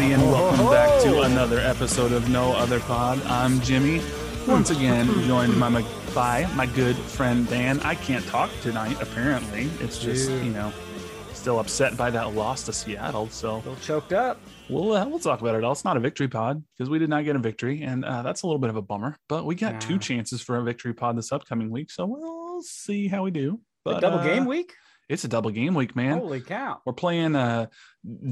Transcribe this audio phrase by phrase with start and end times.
[0.00, 3.20] Everybody, and welcome back to another episode of No Other Pod.
[3.26, 4.00] I'm Jimmy,
[4.48, 5.84] once again joined by my,
[6.14, 7.80] by my good friend Dan.
[7.80, 9.68] I can't talk tonight, apparently.
[9.80, 10.72] It's just, you know,
[11.34, 13.28] still upset by that loss to Seattle.
[13.28, 14.40] So A little choked up.
[14.70, 15.72] we'll uh, we'll talk about it all.
[15.72, 18.42] It's not a victory pod because we did not get a victory, and uh, that's
[18.42, 19.16] a little bit of a bummer.
[19.28, 23.08] But we got two chances for a victory pod this upcoming week, so we'll see
[23.08, 23.54] how we do.
[23.84, 24.72] A But double uh, game week?
[25.10, 26.18] It's a double game week, man.
[26.18, 26.80] Holy cow.
[26.86, 27.66] We're playing uh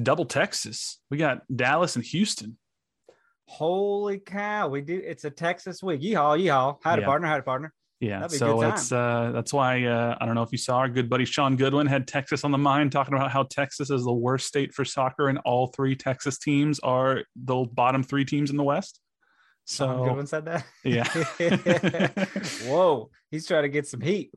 [0.02, 0.98] double Texas.
[1.10, 2.56] We got Dallas and Houston.
[3.46, 4.68] Holy cow.
[4.68, 6.00] We do it's a Texas week.
[6.02, 6.76] Yeehaw, yeehaw.
[6.84, 7.06] Hi to Yeah.
[7.06, 7.72] partner, hi to partner.
[8.00, 10.58] Yeah, That'd be a so it's uh that's why uh I don't know if you
[10.58, 13.90] saw our good buddy Sean Goodwin had Texas on the mind talking about how Texas
[13.90, 18.24] is the worst state for soccer and all three Texas teams are the bottom three
[18.24, 19.00] teams in the West.
[19.66, 20.64] Sean So Goodwin said that.
[20.84, 21.08] yeah.
[22.70, 23.10] Whoa.
[23.30, 24.30] He's trying to get some heat.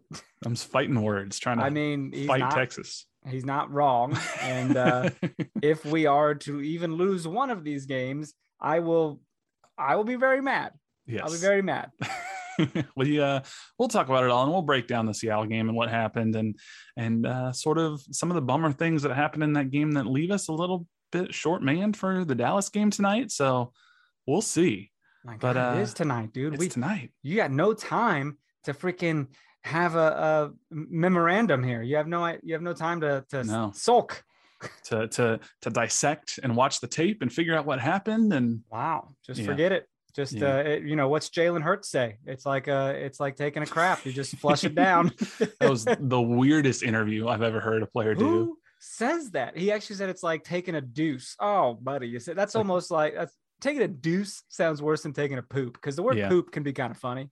[0.46, 3.06] I'm fighting words trying to I mean, he's fight not, Texas.
[3.28, 4.18] He's not wrong.
[4.42, 5.10] And uh,
[5.62, 9.22] if we are to even lose one of these games, I will
[9.78, 10.74] I will be very mad.
[11.08, 11.22] yes.
[11.24, 11.92] I'll be very mad.
[12.96, 13.40] we uh
[13.80, 16.36] we'll talk about it all and we'll break down the Seattle game and what happened
[16.36, 16.56] and
[16.98, 20.06] and uh sort of some of the bummer things that happened in that game that
[20.06, 23.32] leave us a little bit short manned for the Dallas game tonight.
[23.32, 23.74] So
[24.28, 24.92] we'll see.
[25.24, 26.54] My But, uh, it is tonight, dude.
[26.54, 27.12] It's We tonight.
[27.22, 29.28] you got no time to freaking
[29.64, 31.82] have a, a memorandum here.
[31.82, 33.72] You have no you have no time to to No.
[33.74, 34.24] sulk.
[34.86, 39.10] to to to dissect and watch the tape and figure out what happened and Wow,
[39.26, 39.46] just Yeah.
[39.48, 39.88] forget it.
[40.16, 40.56] Just Yeah.
[40.56, 42.18] uh, it, you know, what's Jalen Hurts say?
[42.26, 44.06] It's like uh it's like taking a crap.
[44.06, 45.12] You just flush it down.
[45.40, 48.26] that was the weirdest interview I've ever heard a player do.
[48.26, 49.58] Who says that?
[49.58, 51.36] He actually said it's like taking a deuce.
[51.40, 55.38] Oh, buddy, you said that's almost like that's, taking a deuce sounds worse than taking
[55.38, 56.30] a poop because the word Yeah.
[56.30, 57.30] poop can be kind of funny.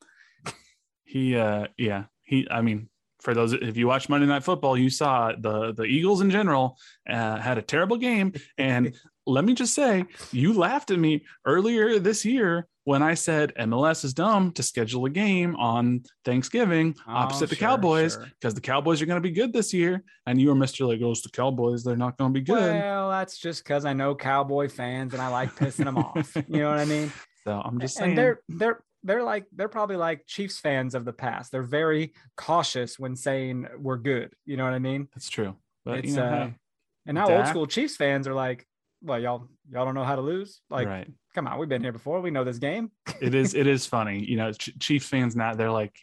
[1.03, 4.89] He uh yeah, he I mean for those if you watch Monday Night Football, you
[4.89, 6.77] saw the the Eagles in general
[7.09, 8.95] uh, had a terrible game and
[9.29, 14.03] let me just say, you laughed at me earlier this year when I said MLS
[14.03, 18.25] is dumb to schedule a game on Thanksgiving Oh, opposite the sure, Cowboys sure.
[18.39, 20.03] because the Cowboys are going to be good this year.
[20.25, 20.87] And you were Mr.
[20.87, 21.83] Like, oh, the Cowboys.
[21.83, 22.73] They're not going to be good.
[22.81, 26.35] Well, that's just because I know Cowboy fans and I like pissing them off.
[26.47, 27.11] You know what I mean?
[27.43, 28.11] so I'm just saying.
[28.11, 31.51] and they're they're they're like they're probably like Chiefs fans of the past.
[31.51, 34.33] They're very cautious when saying we're good.
[34.45, 35.07] You know what I mean?
[35.13, 35.55] That's true.
[35.85, 36.55] But It's, you know, uh, hey,
[37.05, 38.65] And now old school Chiefs fans are like,
[39.01, 40.61] well, y'all y'all don't know how to lose.
[40.69, 41.07] Like, right.
[41.33, 42.19] come on, we've been here before.
[42.21, 42.91] We know this game.
[43.21, 43.53] It is.
[43.53, 44.23] It is funny.
[44.23, 45.95] You know, Ch- Chiefs fans now they're like.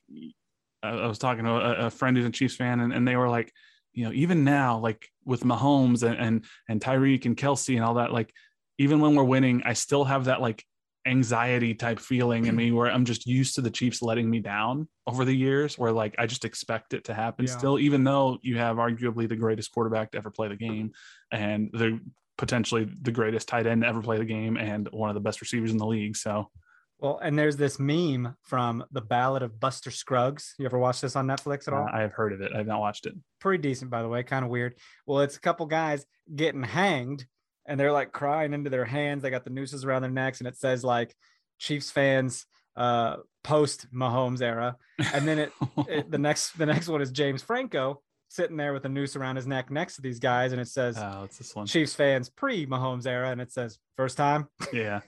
[0.82, 3.16] I I was talking to a, a friend who's a Chiefs fan, and, and they
[3.16, 3.52] were like,
[3.92, 7.94] you know, even now, like with Mahomes and and and Tyreek and Kelce and all
[7.94, 8.32] that, like
[8.78, 10.64] even when we're winning, I still have that like
[11.06, 14.88] anxiety type feeling in me where I'm just used to the Chiefs letting me down
[15.06, 17.56] over the years, where like I just expect it to happen Yeah.
[17.56, 20.92] still, even though you have arguably the greatest quarterback to ever play the game
[21.30, 22.00] and the
[22.38, 25.40] potentially the greatest tight end to ever play the game and one of the best
[25.40, 26.16] receivers in the league.
[26.16, 26.50] So
[26.98, 30.54] Well, and there's this meme from the Ballad of Buster Scruggs.
[30.58, 31.86] You ever watch this on Netflix at all?
[31.86, 32.52] uh, I have heard of it.
[32.54, 33.14] I have not watched it.
[33.40, 34.74] pretty decent by the way kind of weird
[35.06, 36.04] well it's a couple guys
[36.34, 37.26] getting hanged
[37.66, 39.22] and they're like crying into their hands.
[39.22, 41.14] They got the nooses around their necks and it says like
[41.58, 42.46] chiefs fans
[42.76, 44.76] uh post mahomes era.
[45.14, 45.52] And then it,
[45.88, 49.36] it the next the next one is james franco sitting there with a noose around
[49.36, 51.66] his neck next to these guys and it says oh, it's this one.
[51.66, 54.48] chiefs fans pre mahomes era and it says first time?
[54.72, 55.00] Yeah,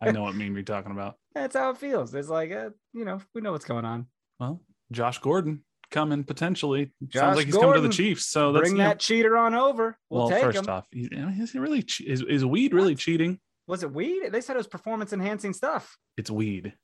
[0.00, 1.16] I know what meme you're talking about.
[1.34, 2.14] that's how it feels.
[2.14, 4.06] It's like uh, you know we know what's going on.
[4.38, 4.60] Well,
[4.92, 5.64] Josh Gordon
[5.94, 6.92] coming potentially.
[7.06, 8.26] Josh Sounds like he's coming to the Chiefs.
[8.26, 9.96] So that's Bring you know- that cheater on over.
[10.10, 10.68] We'll, well, take first him.
[10.68, 13.38] off, is he really che- is, is weed really cheating?
[13.66, 14.30] Was it weed?
[14.30, 15.96] They said it was performance enhancing stuff.
[16.18, 16.74] It's weed.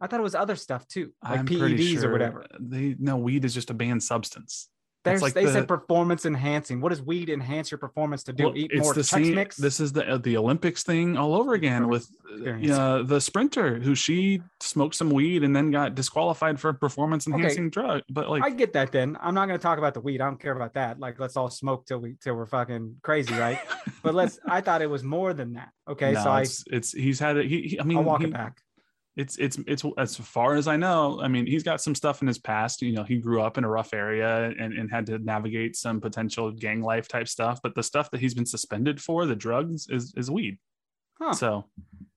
[0.00, 2.46] I thought it was other stuff too, like I'm PEDs sure or whatever.
[2.58, 4.68] They no weed is just a banned substance.
[5.02, 6.80] There's, like they the- said performance enhancing.
[6.80, 8.44] What does weed enhance your performance to do?
[8.44, 9.32] Well, Eat more the.
[9.34, 9.56] Mix?
[9.56, 12.70] This is the uh, the Olympics thing all over again with Experience.
[12.70, 17.70] uh, the sprinter who she smoked some weed and then got disqualified for performance enhancing
[17.70, 18.02] drug.
[18.10, 18.92] But like, I get that.
[18.92, 20.20] Then I'm not going to talk about the weed.
[20.20, 21.00] I don't care about that.
[21.00, 23.58] Like, let's all smoke till we till we're fucking crazy, right?
[24.02, 24.38] but let's.
[24.46, 25.70] I thought it was more than that.
[25.88, 27.46] Okay, no, so I it's, it's he's had it.
[27.46, 28.60] He, he I mean, I'll walk he- it back.
[29.16, 31.20] It's it's it's as far as I know.
[31.20, 32.80] I mean, he's got some stuff in his past.
[32.80, 36.00] You know, he grew up in a rough area and, and had to navigate some
[36.00, 37.60] potential gang life type stuff.
[37.62, 40.58] But the stuff that he's been suspended for, the drugs, is is weed.
[41.20, 41.32] Huh.
[41.34, 41.64] So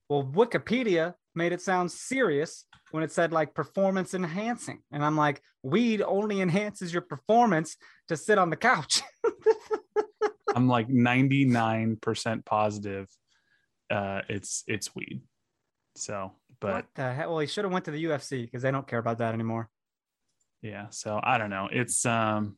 [0.08, 5.42] Well, Wikipedia made it sound serious when it said like performance enhancing, and I'm like,
[5.64, 7.76] weed only enhances your performance
[8.10, 9.02] to sit on the couch.
[10.56, 13.08] I'm like 99% positive
[13.90, 15.22] uh it's it's weed.
[15.96, 16.32] So,
[16.64, 17.30] but what the hell?
[17.32, 19.70] Well, he should have went to the UFC because they don't care about that anymore.
[20.62, 21.68] yeah, so I don't know.
[21.72, 22.58] It's um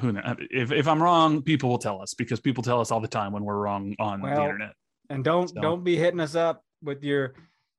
[0.00, 0.36] who knows?
[0.50, 3.32] If if I'm wrong, people will tell us because people tell us all the time
[3.32, 4.72] when we're wrong on the internet.
[5.10, 7.34] And don't So- don't be hitting us up with your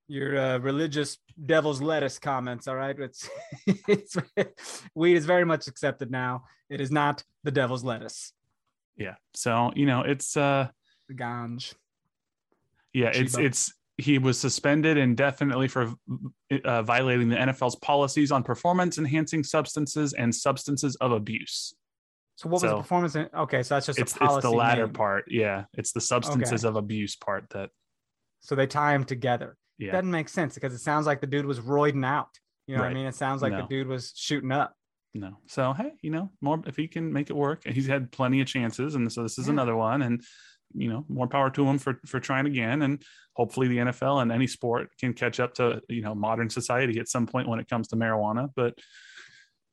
[0.10, 2.68] your uh, religious devil's lettuce comments.
[2.68, 3.30] All right, it's
[3.88, 4.16] it's
[4.96, 6.44] weed is very much accepted now.
[6.70, 8.34] It is not the devil's lettuce,
[8.98, 9.16] Yeah.
[9.34, 10.68] So, you know, it's uh
[11.08, 11.74] the ganj.
[12.94, 13.46] yeah, it's Chiba.
[13.46, 15.94] it's he was suspended indefinitely for
[16.64, 21.74] uh, violating the NFL's policies on performance enhancing substances and substances of abuse.
[22.36, 23.16] So what was the performance?
[23.16, 24.36] In, okay, so that's just It's a policy.
[24.38, 24.94] it's the latter name.
[24.94, 25.26] part.
[25.28, 27.72] Yeah, it's the substances of abuse part that
[28.42, 29.58] So they tie them together.
[29.80, 29.94] yeah.
[29.94, 32.30] Doesn't make sense because it sounds like the dude was roiding out.
[32.68, 33.08] You know what I mean?
[33.08, 33.62] It sounds like No.
[33.62, 34.76] the dude was shooting up.
[35.16, 35.38] No.
[35.48, 38.42] So hey, you know, more if he can make it work, and he's had plenty
[38.42, 39.54] of chances, and so this is Yeah.
[39.54, 40.22] another one, and
[40.76, 43.02] you know, more power to him for for trying again, and
[43.38, 47.08] hopefully the NFL and any sport can catch up to you know modern society at
[47.08, 48.50] some point when it comes to marijuana.
[48.56, 48.74] But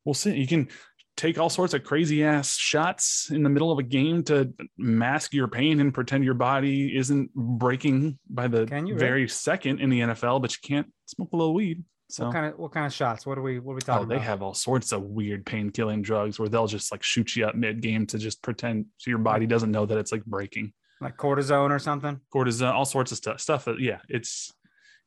[0.05, 0.35] we'll see.
[0.37, 0.69] You can
[1.17, 5.33] take all sorts of crazy ass shots in the middle of a game to mask
[5.33, 9.07] your pain and pretend your body isn't breaking by the Can you really?
[9.07, 11.85] very second in the NFL, but you can't smoke a little weed.
[12.11, 13.25] So What kind of what kind of shots?
[13.25, 14.27] What are we what are we Oh, talking they about?
[14.27, 17.55] have all sorts of weird pain killing drugs where they'll just like shoot you up
[17.55, 20.73] mid game to just pretend so your body doesn't know that it's like breaking.
[21.01, 22.21] Like cortisone or something.
[22.35, 23.41] Cortisone, all sorts of stuff.
[23.41, 24.53] Stuff that yeah, it's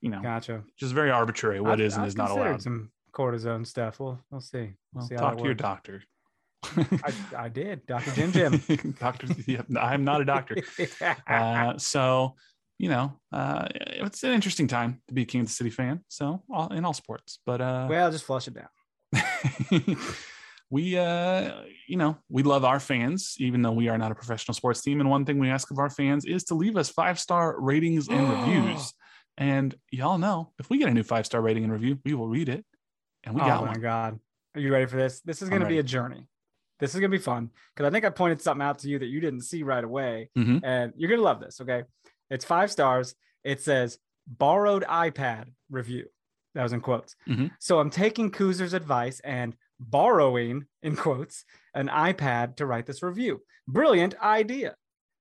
[0.01, 0.63] you know Gotcha.
[0.77, 2.61] just very arbitrary what I've- is and I've is not allowed.
[2.61, 3.99] Some cortisone stuff.
[3.99, 4.57] We'll we'll see.
[4.57, 6.03] We'll Well, see talk to your doctor.
[6.65, 8.95] I, I did, Doctor Jim Jim.
[8.99, 10.57] doctor, yeah, I'm not a doctor.
[11.27, 12.35] Uh, so
[12.79, 16.03] you know, uh, it's an interesting time to be a Kansas City fan.
[16.09, 18.67] So all, in all sports, but uh, well, just flush it down.
[20.69, 24.53] we uh you know we love our fans even though we are not a professional
[24.53, 27.19] sports team and one thing we ask of our fans is to leave us five
[27.19, 28.93] star ratings and reviews
[29.37, 32.27] and y'all know if we get a new five star rating and review we will
[32.27, 32.65] read it
[33.23, 34.19] and we oh got my one god,
[34.55, 35.21] are you ready for this?
[35.21, 36.25] This is going to be a journey.
[36.79, 38.97] This is going to be fun because I think I pointed something out to you
[38.99, 40.61] that you didn't see right away, Mhm.
[40.63, 41.59] and you're going to love this.
[41.61, 41.83] Okay,
[42.29, 43.15] it's five stars.
[43.43, 43.97] It says
[44.27, 46.05] borrowed iPad review.
[46.55, 47.15] That was in quotes.
[47.27, 47.51] Mhm.
[47.59, 53.41] So I'm taking Coozer's advice and borrowing in quotes an iPad to write this review.
[53.67, 54.75] Brilliant idea.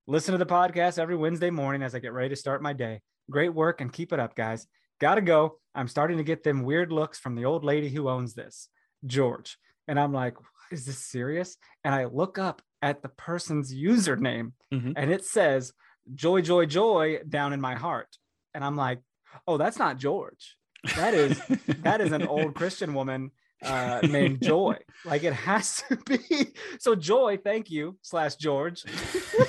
[0.07, 3.00] Listen to the podcast every Wednesday morning as I get ready to start my day.
[3.31, 4.66] Great work and keep it up, guys.
[5.00, 5.59] Gotta go.
[5.75, 8.69] I'm starting to get them weird looks from the old lady who owns this,
[9.04, 9.59] George.
[9.88, 10.35] And I'm like,
[10.71, 11.57] is this serious?
[11.85, 14.95] And I look up at the person's username Mhm.
[14.97, 15.73] and it says
[16.14, 18.16] joy, joy, joy down in my heart.
[18.54, 19.00] And I'm like,
[19.47, 20.57] oh, that's not George.
[20.95, 21.40] That is
[21.83, 23.33] that is an old Christian woman
[23.65, 24.77] uh, named Joy.
[25.05, 26.53] Like it has to be.
[26.79, 28.85] So Joy, thank you, slash George.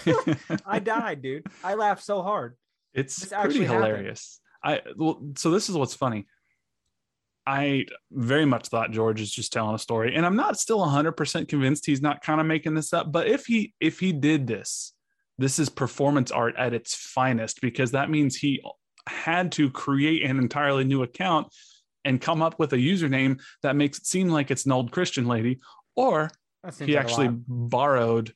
[0.66, 1.46] I died, dude.
[1.64, 2.56] I laughed so hard.
[2.94, 3.86] it's This pretty actually happened.
[3.86, 6.26] hilarious i well so this is what's funny
[7.46, 11.48] i very much thought george is just telling a story and i'm not still 100%
[11.48, 14.94] convinced he's not kind of making this up but if he if he did this
[15.38, 18.60] this is performance art at its finest because that means he
[19.08, 21.48] had to create an entirely new account
[22.08, 25.26] and come up with a username that makes it seem like it's an old christian
[25.28, 25.60] lady
[25.96, 26.30] or
[26.80, 28.34] he like actually borrowed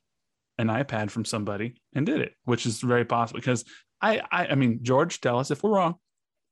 [0.57, 3.65] an iPad from somebody and did it, which is very possible because
[4.01, 5.95] I, I, I mean, George, tell us if we're wrong,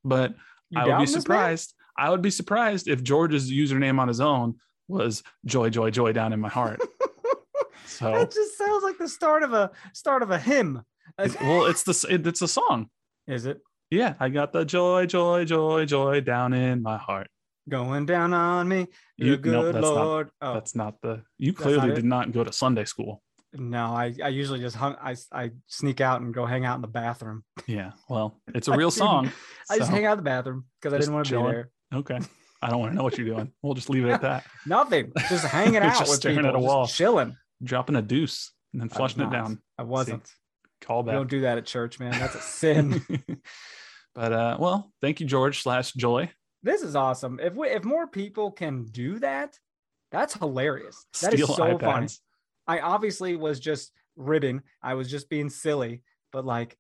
[0.04, 0.34] but
[0.70, 1.08] You I would be man?
[1.08, 1.74] surprised.
[1.98, 4.56] I would be surprised if George's username on his own
[4.88, 6.82] was joy, joy, joy down in my heart.
[7.86, 10.84] So, That just sounds like the start of a start of a hymn.
[11.18, 12.90] well, it's the, it's a song.
[13.28, 13.60] Is it?
[13.92, 14.14] Yeah.
[14.20, 17.28] I got the joy, joy, joy, joy down in my heart.
[17.68, 18.88] going down on me.
[19.18, 20.30] You- good that's not- Lord.
[20.42, 21.24] oh, That's not the.
[21.38, 23.22] You clearly not did not go to Sunday school.
[23.54, 26.82] no, I, I usually just hung, I, I sneak out and go hang out in
[26.82, 27.44] the bathroom.
[27.68, 27.92] Yeah.
[28.10, 29.32] Well, it's a real song.
[29.70, 31.70] I just hang out in the bathroom because I didn't want to be there.
[31.94, 32.20] Okay.
[32.62, 33.52] I don't want to know what you're doing.
[33.64, 34.46] We'll just leave it at that.
[34.66, 35.12] Nothing.
[35.30, 36.88] Just hanging out Just with staring people, at a wall.
[36.88, 37.36] chilling.
[37.64, 39.62] Dropping a deuce and then flushing it down.
[39.78, 40.30] I wasn't.
[40.82, 41.16] Call We back.
[41.16, 42.12] don't do that at church, man.
[42.12, 43.04] That's a sin.
[44.16, 46.32] but uh, well, thank you, George slash Joy.
[46.64, 47.40] this is awesome.
[47.42, 49.58] If we, if more people can do that,
[50.12, 51.06] that's hilarious.
[51.22, 52.06] That is Steal so funny.
[52.08, 52.20] iPads.
[52.68, 54.62] I obviously was just ribbing.
[54.82, 56.78] I was just being silly, but like,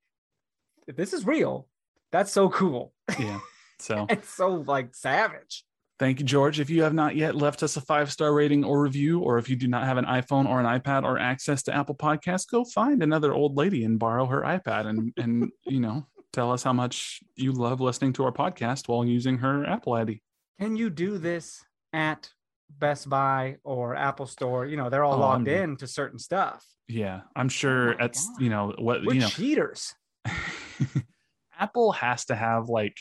[0.87, 1.67] if this is real,
[2.11, 2.93] that's so cool.
[3.19, 3.39] Yeah.
[3.81, 5.63] So It's so like savage.
[5.99, 6.61] Thank you, George.
[6.61, 9.49] If you have not yet left us a five star rating or review, or if
[9.49, 12.63] you do not have an iPhone or an iPad or access to Apple Podcasts, go
[12.63, 16.71] find another old lady and borrow her iPad and and you know tell us how
[16.73, 20.21] much you love listening to our podcast while using her Apple ID.
[20.59, 22.29] Can you do this at
[22.69, 24.65] Best Buy or Apple Store?
[24.65, 26.65] You know, they're all Oh, logged I'm- in to certain stuff.
[26.87, 28.41] Yeah, I'm sure it's God.
[28.41, 29.27] you know what We're you know.
[29.27, 29.93] cheaters.
[31.59, 32.95] Apple has to have like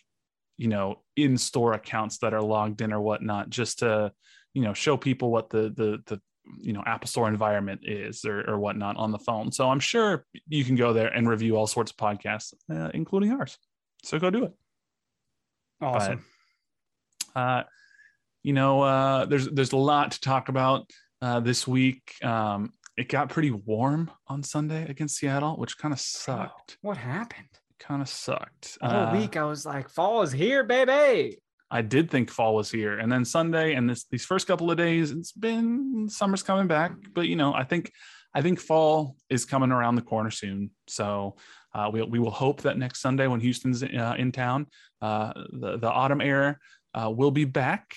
[0.59, 4.13] you know in store accounts that are logged in or whatnot just to
[4.53, 6.21] you know show people what the the the
[6.61, 9.53] you know Apple Store environment is or, or whatnot on the phone.
[9.53, 13.33] So I'm sure you can go there and review all sorts of podcasts, uh, including
[13.33, 13.57] ours.
[14.03, 14.53] So go do it.
[15.81, 16.25] Awesome.
[17.35, 17.63] Uh,
[18.43, 20.91] you know, uh, there's there's a lot to talk about
[21.23, 22.15] uh, this week.
[22.23, 26.79] Um, it got pretty warm on Sunday against Seattle, which kind of sucked.
[26.83, 27.49] what happened?
[27.79, 28.77] Kind of sucked.
[28.83, 31.39] Whole Uh, week I was like, fall is here, baby.
[31.71, 34.79] I did think fall was here, and then Sunday and this these first couple of
[34.79, 36.93] days, it's been summer's coming back.
[37.15, 37.93] But you know, I think
[38.35, 40.71] I think fall is coming around the corner soon.
[40.87, 41.37] So
[41.75, 44.67] uh, we we will hope that next Sunday when Houston's uh, in town,
[45.03, 46.59] uh, the the autumn air
[46.95, 47.95] uh, will be back.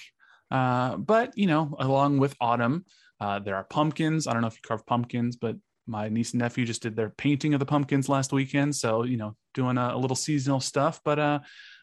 [0.49, 2.85] Uh, but you know, along with autumn,
[3.21, 4.27] uh, there are pumpkins.
[4.27, 5.55] I don't know if you carve pumpkins, but
[5.87, 8.75] my niece and nephew just did their painting of the pumpkins last weekend.
[8.75, 11.01] So you know, doing a, a little seasonal stuff.
[11.03, 11.39] But uh,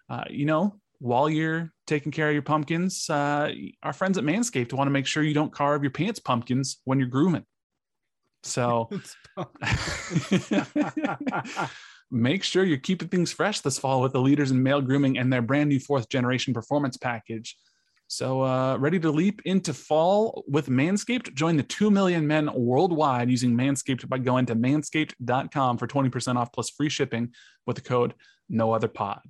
[0.08, 3.52] uh, you know, while you're taking care of your pumpkins, uh,
[3.82, 6.98] our friends at Manscaped want to make sure you don't carve your pants pumpkins when
[6.98, 7.44] you're grooming.
[8.42, 8.88] So
[12.10, 15.32] make sure you're keeping things fresh this fall with the leaders in male grooming and
[15.32, 17.56] their brand new fourth generation performance package.
[18.10, 21.34] So, uh, ready to leap into fall with Manscaped?
[21.34, 26.50] Join the 2 million men worldwide using Manscaped by going to manscaped.com for 20% off
[26.50, 27.34] plus free shipping
[27.66, 28.14] with the code
[28.48, 29.20] no other pod.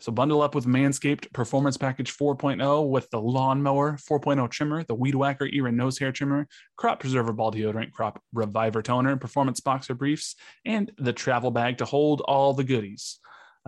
[0.00, 5.16] So bundle up with Manscaped Performance Package 4.0 with the Lawnmower 4.0 trimmer, the Weed
[5.16, 9.94] Whacker ear and nose hair trimmer, Crop Preserver ball deodorant, Crop Reviver toner, Performance boxer
[9.94, 13.18] briefs, and the travel bag to hold all the goodies.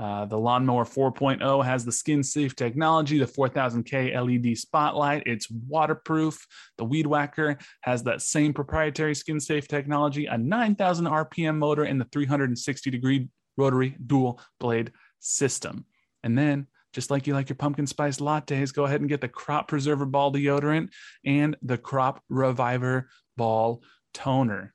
[0.00, 5.25] Uh, the Lawnmower 4.0 has the skin safe technology, the 4000K LED spotlight.
[5.26, 6.47] It's waterproof.
[6.78, 12.00] The Weed Whacker has that same proprietary skin safe technology, a 9,000 RPM motor, and
[12.00, 13.28] the 360 degree
[13.59, 15.85] rotary dual blade system.
[16.25, 19.28] And then, just like you like your pumpkin spice lattes, go ahead and get the
[19.28, 20.88] Crop Preserver Ball deodorant
[21.26, 23.83] and the Crop Reviver Ball
[24.14, 24.73] toner.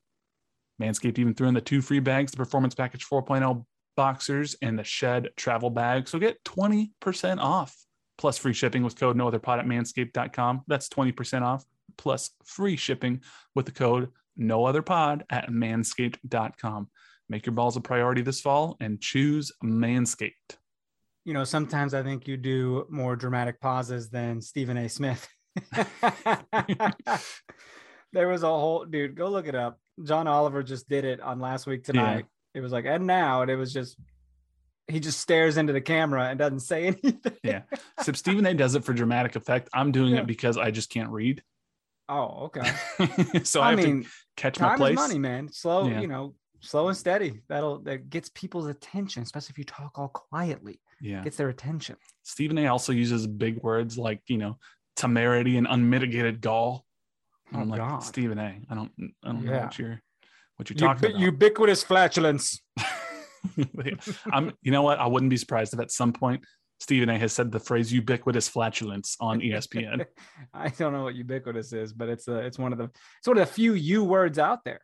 [0.79, 3.65] Manscaped even threw in the two free bags, the Performance Package 4.0
[3.96, 6.08] boxers and the Shed travel bag.
[6.08, 7.75] So get 20% off
[8.18, 10.64] plus free shipping with code no other pod at manscaped.com.
[10.68, 11.66] That's 20% off
[11.98, 13.22] plus free shipping
[13.54, 16.90] with the code no other pod at manscaped.com.
[17.30, 20.58] Make your balls a priority this fall and choose Manscaped.
[21.24, 24.88] you know, sometimes I think you do more dramatic pauses than Stephen A.
[24.88, 25.28] Smith.
[28.14, 29.80] there was a whole dude, go look it up.
[30.04, 32.25] John Oliver just did it on last week tonight.
[32.55, 33.97] It was like, and now, and it was just
[34.88, 37.33] he just stares into the camera and doesn't say anything.
[37.43, 37.62] Yeah.
[38.01, 40.21] So Stephen A does it for dramatic effect, I'm doing Yeah.
[40.21, 41.43] it because I just can't read.
[42.07, 42.71] Oh, okay.
[43.43, 44.91] so I, I have mean, to catch my time place.
[44.91, 45.51] is money, man.
[45.51, 46.01] Slow, Yeah.
[46.01, 47.41] you know, slow and steady.
[47.50, 50.79] That'll that gets people's attention, especially if you talk all quietly.
[51.01, 51.24] Yeah.
[51.24, 51.97] Gets their attention.
[52.24, 54.59] Stephen A also uses big words like, you know,
[54.95, 56.85] temerity and unmitigated gall.
[57.53, 58.00] Oh, I'm like, God.
[58.00, 58.91] Stephen A, I don't
[59.24, 60.00] I don't know what you're
[60.57, 61.19] what you're Ubi- talking about.
[61.21, 62.62] ubiquitous flatulence.
[64.31, 65.00] I'm you know what?
[65.00, 66.43] I wouldn't be surprised if at some point
[66.79, 70.05] Stephen A has said the phrase ubiquitous flatulence on ESPN.
[70.53, 73.38] I don't know what ubiquitous is, but it's a it's one of the it's one
[73.38, 74.81] of the few U words out there.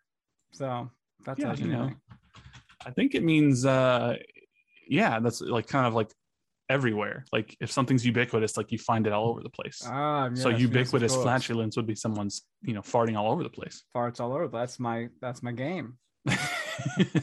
[0.53, 0.89] So
[1.25, 1.91] that's Yeah, you know.
[2.85, 4.15] I think it means uh
[4.87, 6.11] yeah, that's like kind of like
[6.71, 7.25] everywhere.
[7.31, 9.81] Like if something's ubiquitous, like you find it all over the place.
[9.85, 11.23] Ah, so yes, yes, of ubiquitous course.
[11.23, 13.83] flatulence would be someone's, you know, farting all over the place.
[13.95, 14.47] farts all over.
[14.47, 15.97] That's my that's my game.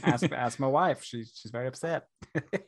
[0.05, 1.03] ask ask my wife.
[1.03, 2.05] She's she's very upset.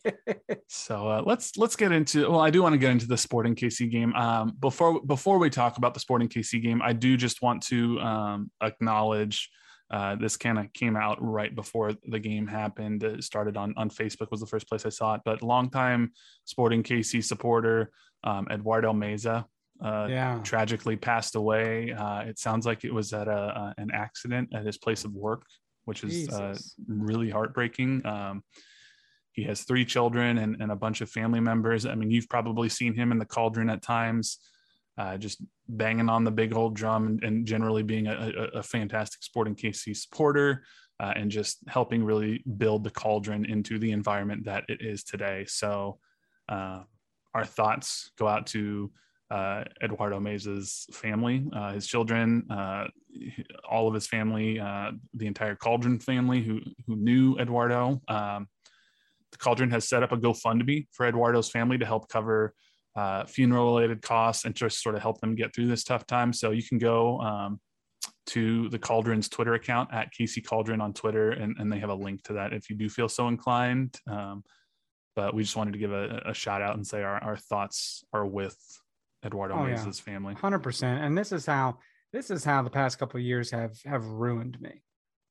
[0.68, 2.30] so uh, let's let's get into.
[2.30, 4.14] Well, I do want to get into the Sporting KC game.
[4.14, 8.00] Um, before before we talk about the Sporting KC game, I do just want to
[8.00, 9.50] um, acknowledge.
[9.90, 13.02] Uh, this kind of came out right before the game happened.
[13.02, 15.23] It started on on Facebook was the first place I saw it.
[15.25, 16.12] But longtime
[16.44, 17.90] Sporting KC supporter
[18.25, 19.44] um, Eduardo Meza
[19.82, 20.38] uh, yeah.
[20.42, 21.92] tragically passed away.
[21.92, 25.42] Uh, it sounds like it was at a, an accident at his place of work,
[25.85, 26.56] which is uh,
[26.87, 28.04] really heartbreaking.
[28.04, 28.42] Um,
[29.32, 31.87] he has three children and, and, a bunch of family members.
[31.87, 34.38] I mean, you've probably seen him in the cauldron at times,
[35.00, 38.62] uh, just banging on the big old drum and, and generally being a, a, a,
[38.62, 40.62] fantastic Sporting KC supporter
[41.00, 45.45] uh, and just helping really build the cauldron into the environment that it is today.
[45.49, 45.99] So,
[47.33, 48.90] our thoughts go out to
[49.30, 52.87] uh, Eduardo Meza's family, uh, his children, uh,
[53.69, 58.00] all of his family, uh, the entire Cauldron family who who knew Eduardo.
[58.09, 58.49] Um,
[59.30, 62.52] the Cauldron has set up a GoFundMe for Eduardo's family to help cover
[63.00, 66.35] uh, funeral related costs and just sort of help them get through this tough time.
[66.35, 67.59] So you can go um,
[68.26, 71.95] to the Cauldron's Twitter account at KC Cauldron on Twitter, and, and, they have a
[71.95, 73.99] link to that if you do feel so inclined.
[74.07, 74.45] Um,
[75.16, 78.04] but we just wanted to give a, a shout out and say our, our thoughts
[78.12, 78.59] are with
[79.25, 79.90] Eduardo oh, yeah.
[79.92, 80.35] family.
[80.35, 81.02] Hundred percent.
[81.02, 81.78] And this is how
[82.12, 84.83] this is how the past couple years have have ruined me,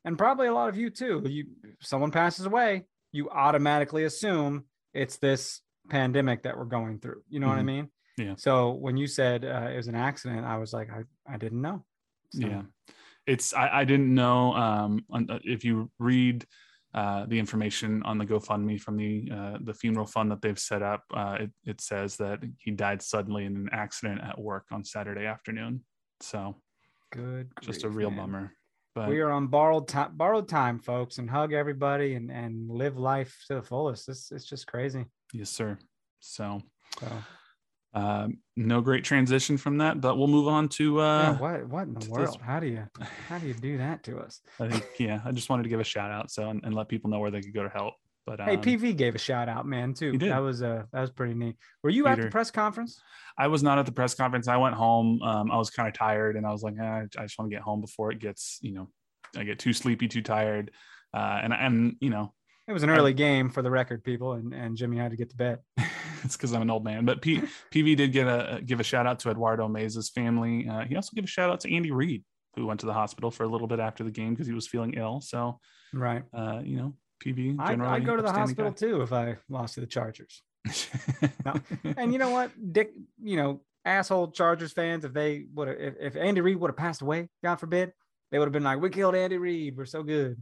[0.05, 1.21] and probably a lot of you too.
[1.23, 1.45] You
[1.81, 7.22] someone passes away, you automatically assume it's this pandemic that we're going through.
[7.29, 7.51] You know mm-hmm.
[7.51, 7.67] what I mm-hmm.
[7.67, 8.27] mean?
[8.27, 8.34] Yeah.
[8.38, 11.62] So when you said uh, it was an accident, I was like, I I didn't
[11.62, 11.86] know.
[12.34, 12.48] So.
[12.48, 12.62] Yeah.
[13.25, 14.53] It's I, I didn't know.
[14.53, 16.46] Um, uh, if you read
[16.93, 20.81] uh, the information on the GoFundMe from the uh, the funeral fund that they've set
[20.81, 21.03] up.
[21.13, 25.27] Uh, it, it says that he died suddenly in an accident at work on Saturday
[25.27, 25.84] afternoon.
[26.22, 26.55] So,
[27.12, 28.19] good, just grief, a real man.
[28.19, 28.53] bummer.
[28.96, 32.98] But we are on borrowed time, borrowed time, folks, and hug everybody and and live
[32.98, 34.10] life to the fullest.
[34.10, 35.05] It's it's just crazy.
[35.33, 35.77] Yes, sir.
[36.19, 36.62] So,
[37.00, 37.07] so
[37.93, 41.83] uh, no great transition from that, but we'll move on to uh, yeah, what what
[41.88, 42.27] in the world?
[42.27, 42.38] This.
[42.41, 42.86] How do you
[43.27, 44.41] how do you do that to us?
[44.59, 46.88] I think yeah, I just wanted to give a shout out so and, and let
[46.88, 47.95] people know where they could go to help.
[48.25, 50.15] But hey, um, PV gave a shout out, man, too.
[50.19, 51.56] That was uh that was pretty neat.
[51.84, 52.13] Were you Peter.
[52.13, 53.01] at the press conference?
[53.39, 54.47] I was not at the press conference.
[54.47, 55.19] I went home.
[55.23, 57.56] Um, I was kind of tired, and I was like, eh, I just want to
[57.56, 58.89] get home before it gets, you know,
[59.36, 60.69] I get too sleepy, too tired.
[61.12, 62.34] Uh, and and you know,
[62.69, 65.17] it was an early I, game for the record, people, and, and Jimmy had to
[65.17, 65.58] get to bed.
[66.23, 67.03] it's because I'm an old man.
[67.03, 70.69] But P, PV did get a give a shout out to Eduardo Meza's family.
[70.69, 72.23] Uh, he also gave a shout out to Andy Reid,
[72.55, 74.67] who went to the hospital for a little bit after the game because he was
[74.67, 75.19] feeling ill.
[75.19, 75.60] So,
[75.93, 76.93] right, uh, you know,
[77.25, 77.60] PV.
[77.60, 78.75] I'd, I'd go to the hospital guy.
[78.75, 80.43] too if I lost to the Chargers.
[81.45, 81.55] no.
[81.97, 82.91] And you know what, Dick?
[83.19, 85.05] You know, asshole Chargers fans.
[85.05, 87.93] If they would, if, if Andy Reid would have passed away, God forbid,
[88.32, 89.75] they would have been like, "We killed Andy Reid.
[89.75, 90.38] We're so good."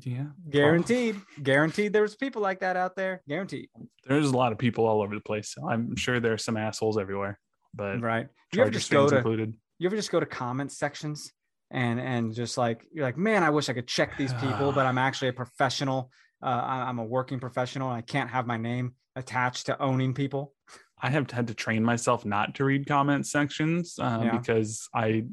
[0.00, 0.26] Yeah.
[0.50, 1.20] Guaranteed.
[1.42, 3.22] Guaranteed there's people like that out there.
[3.28, 3.68] Guaranteed.
[4.04, 5.54] There's a lot of people all over the place.
[5.54, 7.38] So I'm sure there's some assholes everywhere.
[7.74, 8.28] But right.
[8.52, 9.54] You ever just go to included.
[9.78, 11.32] you ever just go to comment sections
[11.70, 14.86] and and just like you're like, man, I wish I could check these people, but
[14.86, 16.10] I'm actually a professional.
[16.42, 20.52] Uh, I'm a working professional and I can't have my name attached to owning people.
[21.00, 24.36] I have had to train myself not to read comment sections uh, yeah.
[24.36, 25.24] because I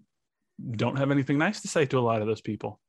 [0.71, 2.80] don't have anything nice to say to a lot of those people.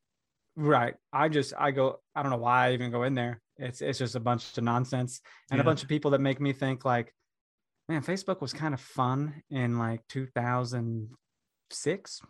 [0.56, 0.94] Right.
[1.12, 3.40] I just I go I don't know why I even go in there.
[3.56, 5.62] It's it's just a bunch of nonsense and yeah.
[5.62, 7.12] a bunch of people that make me think like,
[7.88, 12.20] man, Facebook was kind of fun in like 2006.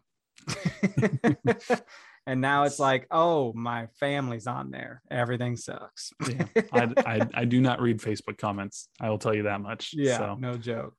[2.26, 5.02] and now it's like, oh, my family's on there.
[5.10, 6.12] Everything sucks.
[6.28, 8.88] yeah, I, I, I do not read Facebook comments.
[9.00, 9.92] I will tell you that much.
[9.94, 10.37] Yeah, so.
[10.38, 10.94] no joke.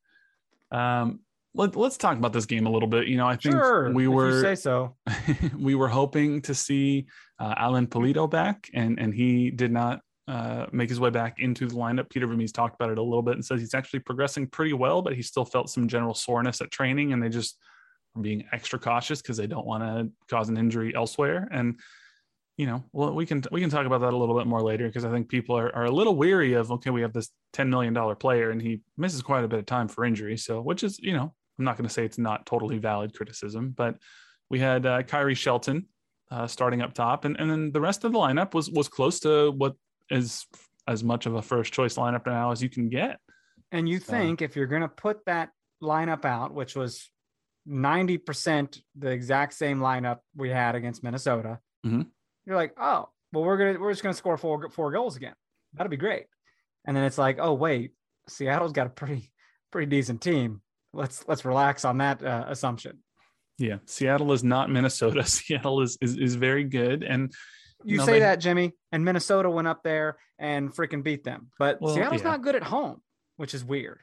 [0.71, 1.19] Um,
[1.55, 3.07] let, us talk about this game a little bit.
[3.07, 4.95] You know, I think sure, we were say so.
[5.57, 7.07] we were hoping to see
[7.39, 11.67] uh, Alan Pulido back, and and he did not uh, make his way back into
[11.67, 12.09] the lineup.
[12.09, 15.01] Peter Vermes talked about it a little bit and says he's actually progressing pretty well,
[15.01, 17.57] but he still felt some general soreness at training, and they just
[18.15, 21.47] are being extra cautious because they don't want to cause an injury elsewhere.
[21.51, 21.79] And
[22.57, 24.87] you know, well, we can we can talk about that a little bit more later
[24.87, 27.69] because I think people are, are a little weary of okay, we have this ten
[27.69, 30.83] million dollar player and he misses quite a bit of time for injury, so which
[30.83, 33.97] is you know I'm not going to say it's not totally valid criticism, but
[34.49, 35.87] we had uh, Khiry Shelton
[36.31, 39.19] uh, starting up top, and, and then the rest of the lineup was was close
[39.21, 39.75] to what
[40.09, 40.45] is
[40.87, 43.19] as much of a first choice lineup now as you can get.
[43.71, 45.49] And you think if you're going to put that
[45.81, 47.09] lineup out, which was
[47.67, 52.03] 90% the exact same lineup we had against Minnesota, mm-hmm.
[52.45, 55.33] you're like, oh, well, we're gonna we're just gonna score four four goals again.
[55.73, 56.25] That'd be great.
[56.85, 57.91] And then it's like, oh wait,
[58.29, 59.31] Seattle's got a pretty
[59.71, 60.61] pretty decent team
[60.95, 62.99] let's let's relax on that uh, assumption.
[63.57, 65.23] Yeah, Seattle is not Minnesota.
[65.25, 67.31] Seattle is, is is very good, and
[67.83, 71.51] you No, say they- that, Jimmy, and Minnesota went up there and freaking beat them.
[71.59, 72.29] But Well, Seattle's yeah.
[72.31, 73.01] not good at home,
[73.37, 73.99] which is weird.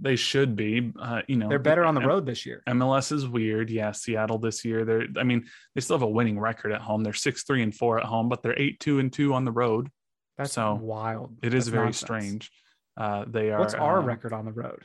[0.00, 0.92] They should be.
[1.00, 2.62] Uh, you know, They're better on the road this year.
[2.68, 3.68] MLS is weird.
[3.68, 4.84] Yeah, Seattle this year.
[4.84, 5.06] They're.
[5.18, 7.02] I mean, they still have a winning record at home.
[7.02, 9.50] They're six three and four at home, but they're eight two and two on the
[9.52, 9.88] road.
[10.36, 11.36] That's so, wild.
[11.42, 12.00] It is That's very nonsense.
[12.00, 12.50] strange.
[12.96, 13.58] Uh, they are.
[13.58, 14.84] What's our um, record on the road?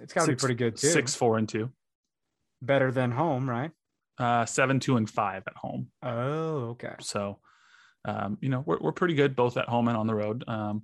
[0.00, 0.88] It's got to be pretty good too.
[0.88, 1.70] Six four and two.
[2.60, 3.70] better than home, right?
[4.18, 5.88] Uh, seven two and five at home.
[6.02, 6.94] Oh, okay.
[7.00, 7.40] So,
[8.04, 10.44] um, you know, we're, we're pretty good both at home and on the road.
[10.46, 10.82] Um,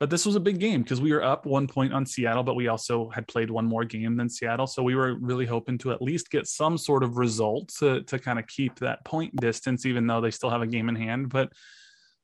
[0.00, 2.56] but this was a big game because we were up one point on Seattle, but
[2.56, 4.66] we also had played one more game than Seattle.
[4.66, 8.18] So we were really hoping to at least get some sort of result to, to
[8.18, 11.28] kind of keep that point distance, even though they still have a game in hand.
[11.28, 11.52] But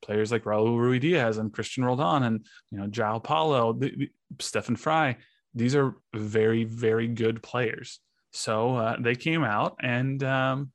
[0.03, 4.75] players like Raul Ruidiaz and Cristian Roldan and, you know, Joao Paulo, the, the, Stefan
[4.75, 5.17] Frei,
[5.59, 8.01] these are very, very good players.
[8.33, 10.73] So uh, they came out and, um,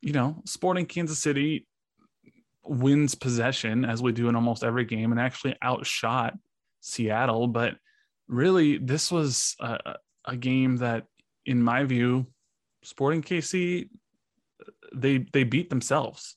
[0.00, 1.66] you know, Sporting Kansas City
[2.64, 6.34] wins possession as we do in almost every game and actually outshot
[6.80, 7.46] Seattle.
[7.48, 7.76] But
[8.28, 11.04] really, this was a, a game that,
[11.44, 12.26] in my view,
[12.82, 13.88] Sporting KC
[14.94, 16.36] they they beat themselves.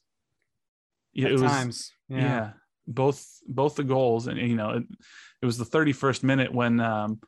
[1.13, 1.91] Yeah, At it was times.
[2.07, 2.17] yeah.
[2.17, 2.49] Yeah.
[2.87, 4.83] both both the goals and you know it,
[5.41, 7.19] it was the 31st minute when um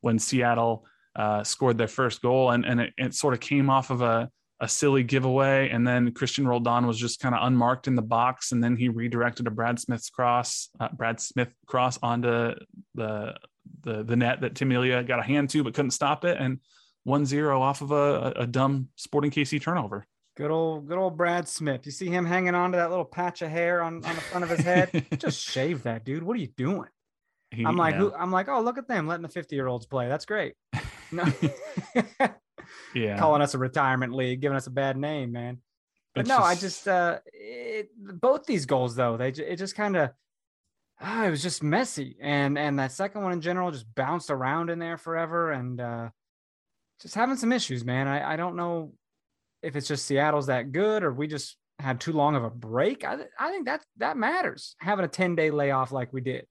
[0.00, 3.90] when Seattle uh scored their first goal and and it, it sort of came off
[3.90, 4.30] of a
[4.60, 8.50] a silly giveaway and then Cristian Roldan was just kind of unmarked in the box
[8.50, 12.54] and then he redirected a Brad Smith's cross uh, Brad Smith cross onto
[12.94, 13.36] the
[13.82, 16.58] the the net that Tim Melia got a hand to but couldn't stop it and
[17.08, 20.06] 1-0 off of a, a dumb Sporting KC turnover.
[20.36, 21.84] Good old, good old Brad Smith.
[21.84, 24.44] You see him hanging on to that little patch of hair on, on the front
[24.44, 25.06] of his head.
[25.18, 26.22] Just shave that, dude.
[26.22, 26.88] What are you doing?
[27.50, 28.00] He- I'm like, yeah.
[28.00, 28.14] who?
[28.14, 30.08] I'm like, oh, look at them letting the 50 year olds play.
[30.08, 30.54] That's great.
[31.10, 31.24] No,
[32.94, 33.18] yeah.
[33.18, 35.56] calling us a retirement league, giving us a bad name, man.
[36.14, 39.96] But It's no, I just, uh, it, both these goals though, they it just kind
[39.96, 40.10] of,
[41.00, 44.68] ah, it was just messy, and and that second one in general just bounced around
[44.68, 46.10] in there forever, and uh,
[47.00, 48.06] just having some issues, man.
[48.06, 48.92] I I don't know
[49.62, 53.04] if it's just Seattle's that good or we just had too long of a break.
[53.04, 56.46] I I think that that matters having a 10 day layoff like we did.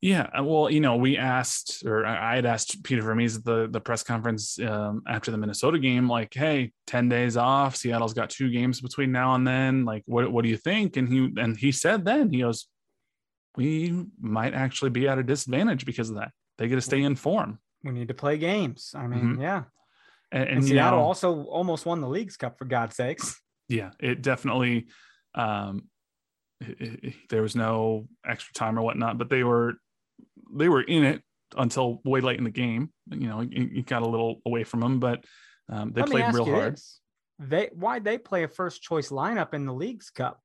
[0.00, 3.68] Yeah, uh, well, you know, we asked, or I had asked Peter Vermes at the
[3.68, 7.74] the press conference um, after the Minnesota game, like, "Hey, ten days off.
[7.74, 9.84] Seattle's got two games between now and then.
[9.84, 12.68] Like, what what do you think?" And he and he said then he goes,
[13.56, 16.30] "We might actually be at a disadvantage because of that.
[16.58, 18.92] They get to stay in form." We need to play games.
[18.96, 19.40] I mean, Mhm.
[19.42, 19.64] yeah.
[20.30, 23.40] And, And, and Seattle know, also almost won the League's Cup for God's sakes.
[23.68, 24.86] yeah, it definitely.
[25.34, 25.88] Um,
[26.60, 29.74] it- it- there was no extra time or whatnot, but they were
[30.54, 31.22] they were in it
[31.56, 32.92] until way late in the game.
[33.10, 35.24] You know, you, you got a little away from them, but
[35.68, 36.74] um, they Let played real hard.
[36.74, 37.00] this.
[37.38, 40.40] They why they play a first choice lineup in the League's Cup,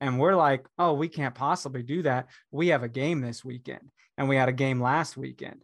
[0.00, 2.28] and we're like, oh, we can't possibly do that.
[2.50, 5.62] We have a game this weekend, and we had a game last weekend.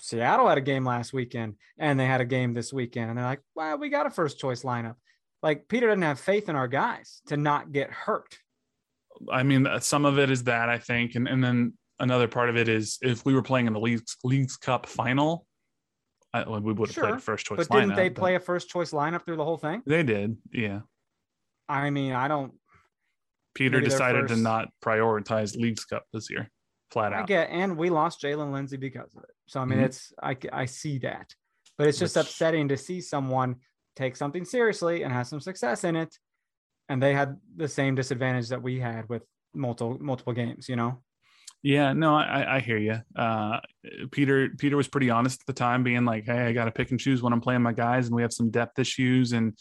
[0.00, 3.26] Seattle had a game last weekend, and they had a game this weekend, and they're
[3.26, 4.96] like, well, we got a first choice lineup.
[5.42, 8.38] Like Peter doesn't have faith in our guys to not get hurt.
[9.30, 12.50] I mean, uh, some of it is that I think, and and then another part
[12.50, 15.46] of it is if we were playing in the league's league's cup final,
[16.34, 18.68] I, well, we would have Sure, played first choice But didn't they play a first
[18.68, 19.82] choice lineup through the whole thing?
[19.86, 20.80] They did, yeah.
[21.68, 22.52] I mean, I don't.
[23.54, 26.50] Peter decided to not prioritize league's cup this year,
[26.90, 29.30] flat out I get, and we lost Jaylin Lindsey because of it.
[29.46, 29.84] So I mean, Mhm.
[29.84, 31.34] it's I see that,
[31.78, 33.56] but it's just Which- upsetting to see someone
[33.94, 36.18] take something seriously and have some success in it,
[36.88, 39.22] and they had the same disadvantage that we had with
[39.54, 40.68] multiple multiple games.
[40.68, 41.02] You know,
[41.62, 43.00] Yeah, no, I, I hear you.
[43.14, 43.60] Uh,
[44.10, 46.90] Peter Peter was pretty honest at the time, being like, "Hey, I got to pick
[46.90, 49.56] and choose when I'm playing my guys, and we have some depth issues." And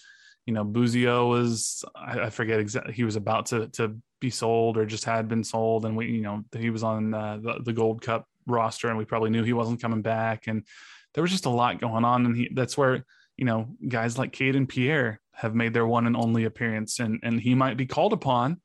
[0.47, 4.77] you know, Busio was I, I forget exactly he was about to to be sold
[4.77, 7.73] or just had been sold, and we you know he was on uh, the the
[7.73, 10.65] Gold Cup roster, and we probably knew he wasn't coming back, and
[11.13, 13.05] there was just a lot going on, and he that's where
[13.37, 17.39] you know guys like Kayden Pierre have made their one and only appearance, and and
[17.39, 18.59] he might be called upon.